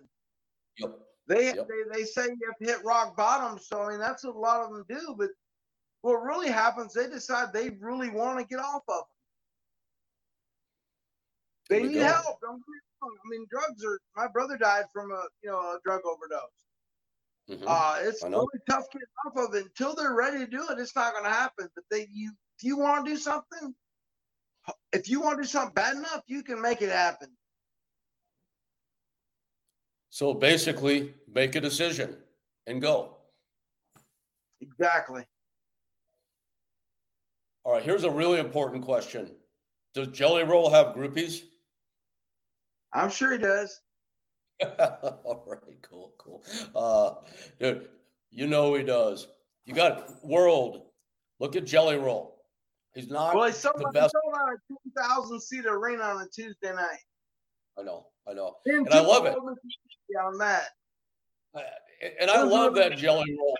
[0.78, 0.98] Yep.
[1.28, 1.68] They, yep.
[1.68, 3.58] they they say you have to hit rock bottom.
[3.58, 5.14] So I mean that's what a lot of them do.
[5.18, 5.30] But
[6.06, 9.02] what really happens, they decide they really want to get off of
[11.68, 11.82] them.
[11.82, 12.04] They need go.
[12.04, 12.40] help.
[12.40, 13.16] Don't get me wrong.
[13.24, 13.98] I mean, drugs are.
[14.16, 16.40] My brother died from a you know a drug overdose.
[17.50, 17.64] Mm-hmm.
[17.66, 20.78] Uh, it's really tough getting off of it until they're ready to do it.
[20.78, 21.68] It's not going to happen.
[21.74, 23.74] But they, you, if you want to do something,
[24.92, 27.30] if you want to do something bad enough, you can make it happen.
[30.10, 32.16] So basically, make a decision
[32.68, 33.16] and go.
[34.60, 35.24] Exactly.
[37.66, 37.82] All right.
[37.82, 39.28] Here's a really important question:
[39.92, 41.40] Does Jelly Roll have groupies?
[42.92, 43.80] I'm sure he does.
[44.62, 46.44] All right, cool, cool.
[46.76, 47.14] Uh,
[47.58, 47.88] dude,
[48.30, 49.26] you know he does.
[49.64, 50.82] You got world.
[51.40, 52.40] Look at Jelly Roll.
[52.94, 54.12] He's not well, he's sold, the best.
[54.12, 54.56] sold out a
[54.94, 57.00] 2,000 seat arena on a Tuesday night.
[57.76, 59.36] I know, I know, and, and I love it.
[59.36, 60.68] On that.
[62.20, 63.56] And I love that Jelly Roll.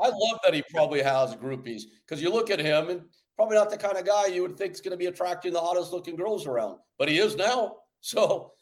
[0.00, 3.02] I love that he probably has groupies because you look at him and
[3.36, 5.60] probably not the kind of guy you would think is going to be attracting the
[5.60, 7.76] hottest looking girls around, but he is now.
[8.00, 8.52] So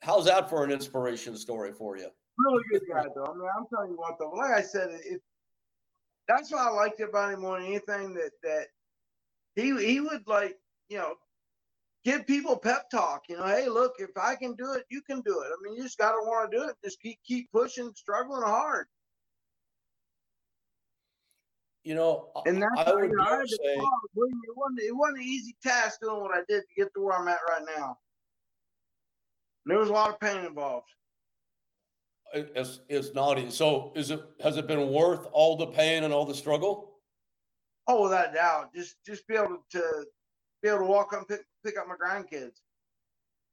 [0.00, 2.06] how's that for an inspiration story for you?
[2.38, 3.24] Really good guy, though.
[3.24, 4.30] I mean, I'm telling you what, though.
[4.30, 5.20] Like I said, it,
[6.28, 8.14] that's what I liked about him more than anything.
[8.14, 8.66] That that
[9.56, 10.56] he he would like,
[10.88, 11.14] you know,
[12.06, 13.24] give people pep talk.
[13.28, 15.46] You know, hey, look, if I can do it, you can do it.
[15.46, 16.76] I mean, you just got to want to do it.
[16.84, 18.86] Just keep keep pushing, struggling hard.
[21.82, 23.82] You know, and that's I would I say, it,
[24.14, 27.28] wasn't, it wasn't an easy task doing what I did to get to where I'm
[27.28, 27.96] at right now.
[29.66, 30.88] There was a lot of pain involved.
[32.34, 33.50] It's, it's not easy.
[33.50, 36.98] So is it has it been worth all the pain and all the struggle?
[37.88, 38.74] Oh, without a doubt.
[38.74, 40.04] Just just be able to
[40.66, 42.60] be able to walk up and pick, pick up my grandkids.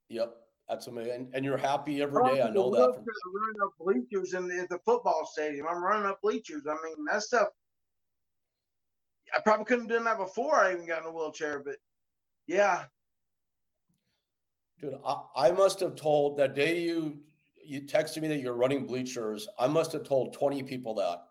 [0.10, 0.36] Yep.
[0.70, 1.14] That's amazing.
[1.14, 2.42] And, and you're happy every day.
[2.42, 2.96] I know that.
[2.96, 5.68] From- running up bleachers in the, the football stadium.
[5.70, 6.64] I'm running up bleachers.
[6.68, 7.50] I mean, that stuff.
[9.36, 11.76] I probably couldn't have done that before I even got in a wheelchair, but
[12.48, 12.86] yeah,
[14.84, 17.18] Dude, I, I must have told that day you
[17.66, 19.48] you texted me that you're running bleachers.
[19.58, 21.24] I must have told 20 people that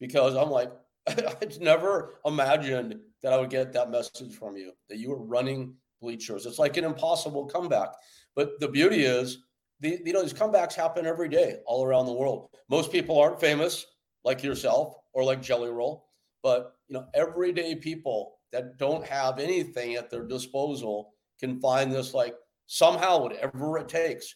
[0.00, 0.72] because I'm like,
[1.06, 5.74] I'd never imagined that I would get that message from you that you were running
[6.00, 6.46] bleachers.
[6.46, 7.90] It's like an impossible comeback.
[8.36, 9.38] But the beauty is,
[9.80, 12.50] the, you know, these comebacks happen every day all around the world.
[12.68, 13.86] Most people aren't famous
[14.24, 16.06] like yourself or like Jelly Roll,
[16.42, 22.14] but you know, everyday people that don't have anything at their disposal can find this
[22.14, 22.34] like
[22.66, 24.34] somehow, whatever it takes,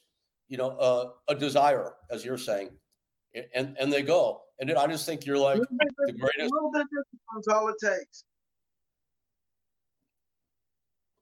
[0.49, 2.71] you know, uh, a desire, as you're saying,
[3.55, 4.43] and and they go.
[4.61, 6.53] And I just think you're like the greatest.
[6.53, 6.87] A little bit
[7.49, 8.25] of all it takes.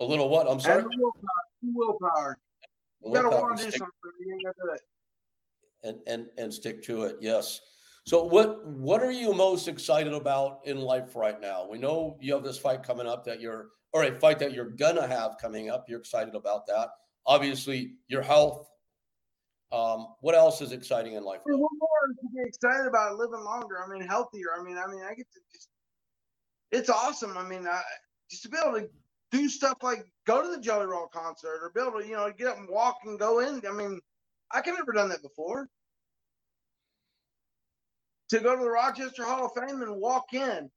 [0.01, 0.51] A little what?
[0.51, 0.83] I'm sorry.
[0.83, 1.29] And willpower.
[1.63, 2.39] willpower.
[3.05, 3.91] You gotta want to do something.
[4.19, 4.81] You gotta do it.
[5.83, 7.17] And and and stick to it.
[7.21, 7.61] Yes.
[8.07, 11.67] So what what are you most excited about in life right now?
[11.71, 14.71] We know you have this fight coming up that you're or a fight that you're
[14.71, 15.85] gonna have coming up.
[15.89, 16.89] You're excited about that.
[17.27, 18.67] Obviously, your health.
[19.73, 21.41] Um, what else is exciting in life?
[21.45, 23.77] What more to be excited about living longer?
[23.85, 24.49] I mean, healthier.
[24.59, 25.69] I mean, I mean, I get to just.
[26.73, 27.37] It's awesome.
[27.37, 27.81] I mean, I,
[28.31, 28.89] just to be able to
[29.31, 32.33] do stuff like go to the Jelly Roll concert or be able to, you know,
[32.37, 33.63] get up and walk and go in.
[33.69, 34.01] I mean,
[34.51, 35.69] I can never done that before.
[38.31, 40.71] To go to the Rochester Hall of Fame and walk in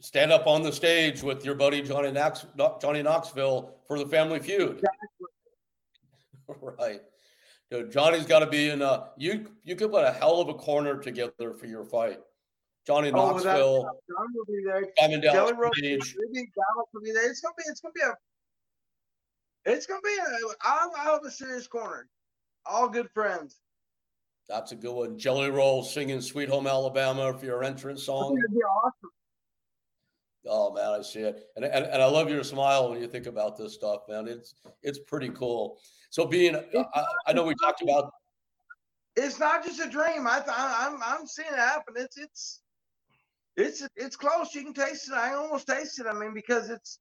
[0.00, 2.46] stand up on the stage with your buddy Johnny Knox,
[2.80, 4.80] Johnny Knoxville for the Family Feud.
[4.82, 5.26] Exactly.
[6.78, 7.00] right.
[7.70, 9.46] Dude, Johnny's got to be in a you.
[9.62, 12.18] You could put a hell of a corner together for your fight.
[12.90, 13.82] Johnny oh, Knoxville.
[13.84, 14.84] Johnny will be there.
[14.98, 16.14] Kelly the stage.
[16.16, 17.30] Dallas will be there.
[17.30, 17.62] It's gonna be.
[17.68, 18.14] It's gonna be a.
[19.72, 20.54] It's gonna be a.
[20.62, 22.08] I'll, I'll have a serious corner.
[22.66, 23.60] All good friends.
[24.48, 25.16] That's a good one.
[25.16, 28.36] Jelly Roll singing "Sweet Home Alabama" for your entrance song.
[28.36, 29.10] It'd be awesome.
[30.48, 33.26] Oh man, I see it, and, and and I love your smile when you think
[33.26, 34.26] about this stuff, man.
[34.26, 35.78] It's it's pretty cool.
[36.10, 38.10] So Bean, I, I, know we talked about.
[39.14, 40.26] It's not just a dream.
[40.26, 41.94] I I'm I'm seeing it happen.
[41.96, 42.62] It's it's
[43.60, 44.54] it's it's close.
[44.54, 45.14] You can taste it.
[45.14, 46.06] I almost taste it.
[46.06, 46.98] I mean, because it's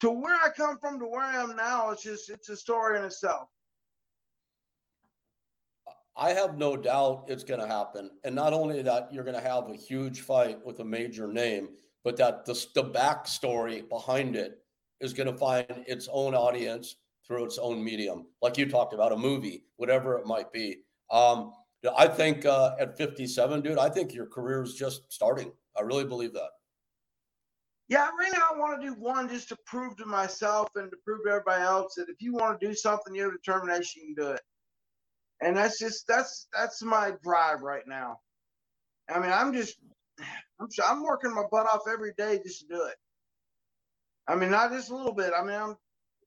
[0.00, 1.90] to where I come from to where I am now.
[1.90, 3.48] It's just it's a story in itself.
[6.16, 9.48] I have no doubt it's going to happen, and not only that, you're going to
[9.48, 11.68] have a huge fight with a major name
[12.08, 14.62] but that the, the backstory behind it
[15.00, 16.96] is going to find its own audience
[17.26, 20.78] through its own medium, like you talked about, a movie, whatever it might be.
[21.10, 21.52] Um,
[21.96, 25.52] I think uh, at 57, dude, I think your career is just starting.
[25.76, 26.50] I really believe that.
[27.88, 30.96] Yeah, right now I want to do one just to prove to myself and to
[31.04, 34.14] prove to everybody else that if you want to do something, you have determination, you
[34.14, 34.42] can do it.
[35.40, 38.18] And that's just that's that's my drive right now.
[39.08, 39.78] I mean, I'm just
[40.60, 42.96] I'm I'm working my butt off every day just to do it.
[44.26, 45.32] I mean, not just a little bit.
[45.34, 45.76] I mean, I'm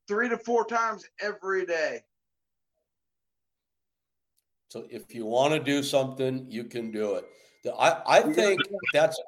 [0.07, 2.01] three to four times every day.
[4.71, 7.25] So if you want to do something, you can do it.
[7.77, 8.61] I, I think
[8.93, 9.21] that's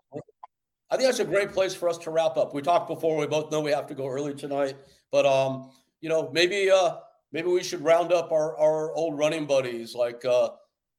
[0.89, 2.53] I think that's a great place for us to wrap up.
[2.53, 3.17] We talked before.
[3.17, 4.77] We both know we have to go early tonight,
[5.11, 6.95] but um, you know, maybe uh,
[7.33, 10.51] maybe we should round up our our old running buddies like uh,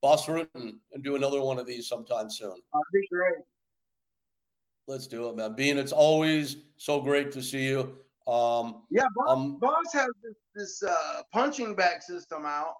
[0.02, 2.50] Bas Rutten and do another one of these sometime soon.
[2.50, 3.42] That'd be great.
[4.86, 5.54] Let's do it, man.
[5.54, 7.96] Bean, it's always so great to see you.
[8.26, 12.74] Um, yeah, Bas, um, Bas has this, this uh, punching bag system out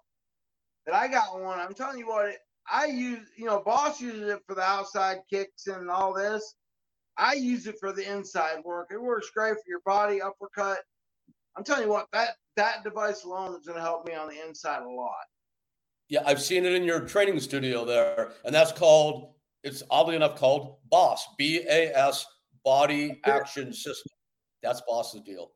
[0.85, 1.59] that I got one.
[1.59, 2.35] I'm telling you what,
[2.71, 6.55] I use, you know, Bas uses it for the outside kicks and all this.
[7.17, 8.87] I use it for the inside work.
[8.91, 10.79] It works great for your body uppercut.
[11.55, 14.45] I'm telling you what, that that device alone is going to help me on the
[14.45, 15.13] inside a lot.
[16.09, 19.33] Yeah, I've seen it in your training studio there, and that's called.
[19.63, 22.25] It's oddly enough called BOSS, B A S,
[22.63, 24.11] Body Action System.
[24.61, 25.51] That's Bas's deal.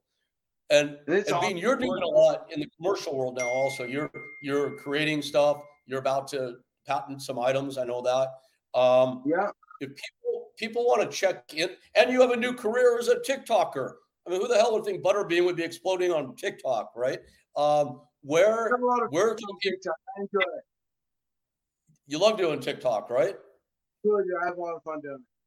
[0.72, 3.48] And, and, and Bean, you're doing a lot in the commercial world now.
[3.48, 4.12] Also, you're
[4.44, 5.62] you're creating stuff.
[5.88, 7.78] You're about to patent some items.
[7.78, 8.80] I know that.
[8.80, 9.50] Um, yeah.
[9.82, 13.16] If people people want to check in, and you have a new career as a
[13.16, 13.94] TikToker.
[14.28, 17.20] I mean, who the hell would think Butterbean would be exploding on TikTok, right?
[17.56, 18.70] Um, where
[19.10, 19.96] where can you, TikTok.
[20.18, 20.64] I enjoy it.
[22.06, 23.36] You love doing TikTok, right?
[24.04, 24.26] Good.
[24.42, 25.39] I have a lot of fun doing it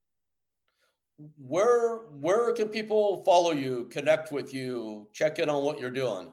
[1.38, 6.32] where where can people follow you, connect with you, check in on what you're doing?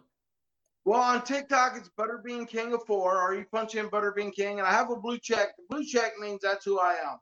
[0.85, 4.67] Well, on TikTok, it's Butterbean King of Four, or you punch in Butterbean King, and
[4.67, 5.49] I have a blue check.
[5.57, 7.17] The blue check means that's who I am.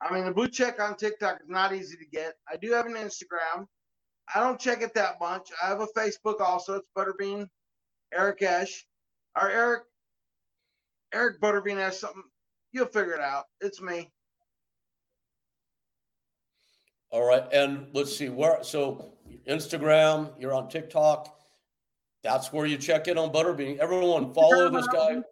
[0.00, 2.34] I mean, the blue check on TikTok is not easy to get.
[2.50, 3.66] I do have an Instagram.
[4.34, 5.50] I don't check it that much.
[5.62, 6.74] I have a Facebook also.
[6.74, 7.46] It's Butterbean
[8.12, 8.86] Eric Esch.
[9.40, 9.82] Or Eric
[11.14, 12.24] Eric Butterbean has something.
[12.72, 13.44] You'll figure it out.
[13.60, 14.10] It's me.
[17.12, 17.44] All right.
[17.52, 19.12] And let's see where, so
[19.46, 21.38] Instagram, you're on TikTok.
[22.22, 23.78] That's where you check in on Butterbean.
[23.78, 25.22] Everyone follow this guy.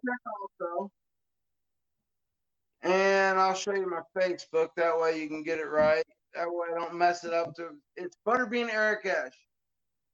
[2.83, 4.69] And I'll show you my Facebook.
[4.77, 6.03] That way you can get it right.
[6.35, 7.55] That way I don't mess it up.
[7.55, 9.33] To it's Butterbean Eric Esch,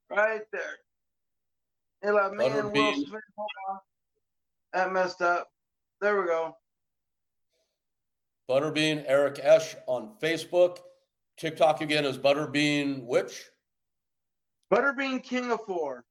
[0.09, 0.61] Right there.
[2.03, 3.21] It'll have me and Will Smith.
[4.73, 5.49] That messed up.
[6.01, 6.55] There we go.
[8.49, 10.77] Butterbean Eric Esch on Facebook.
[11.37, 13.45] TikTok again is Butterbean which?
[14.73, 16.03] Butterbean King of Four.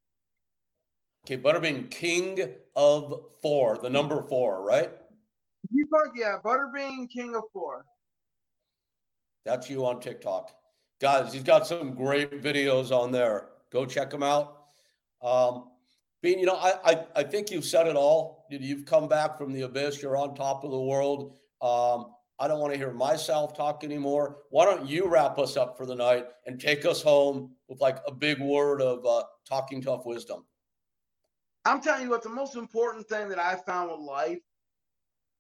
[1.25, 4.91] Okay, Butterbean King of Four, the number four, right?
[5.73, 7.85] You yeah, Butterbean King of Four.
[9.45, 10.53] That's you on TikTok.
[11.01, 13.49] Guys, he's got some great videos on there.
[13.71, 14.65] Go check them out.
[15.23, 15.71] Um,
[16.23, 18.47] Bean, you know, I, I, I think you've said it all.
[18.51, 20.01] You've come back from the abyss.
[20.01, 21.39] You're on top of the world.
[21.61, 24.39] Um, I don't want to hear myself talk anymore.
[24.51, 27.99] Why don't you wrap us up for the night and take us home with like
[28.07, 30.45] a big word of uh, talking tough wisdom?
[31.65, 34.39] I'm telling you what, the most important thing that I found with life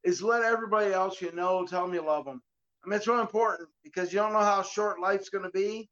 [0.04, 2.42] is let everybody else you know tell them you love them.
[2.84, 5.88] I mean, it's really important because you don't know how short life's going to be.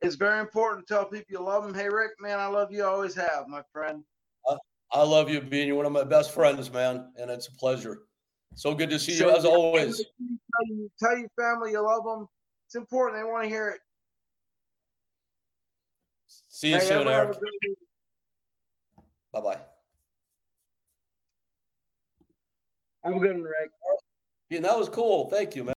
[0.00, 1.74] It's very important to tell people you love them.
[1.74, 2.82] Hey, Rick, man, I love you.
[2.82, 4.02] I always have, my friend.
[4.48, 4.56] I,
[4.92, 8.02] I love you, Bean you're one of my best friends, man, and it's a pleasure.
[8.54, 9.96] So good to see so you as always.
[9.96, 12.28] Tell, you, tell your family you love them.
[12.66, 13.20] It's important.
[13.20, 13.80] They want to hear it.
[16.48, 17.38] See you hey, soon, Eric.
[19.32, 19.58] Bye bye.
[23.04, 23.70] I'm good, Rick.
[24.50, 25.28] Yeah, that was cool.
[25.30, 25.70] Thank you, man.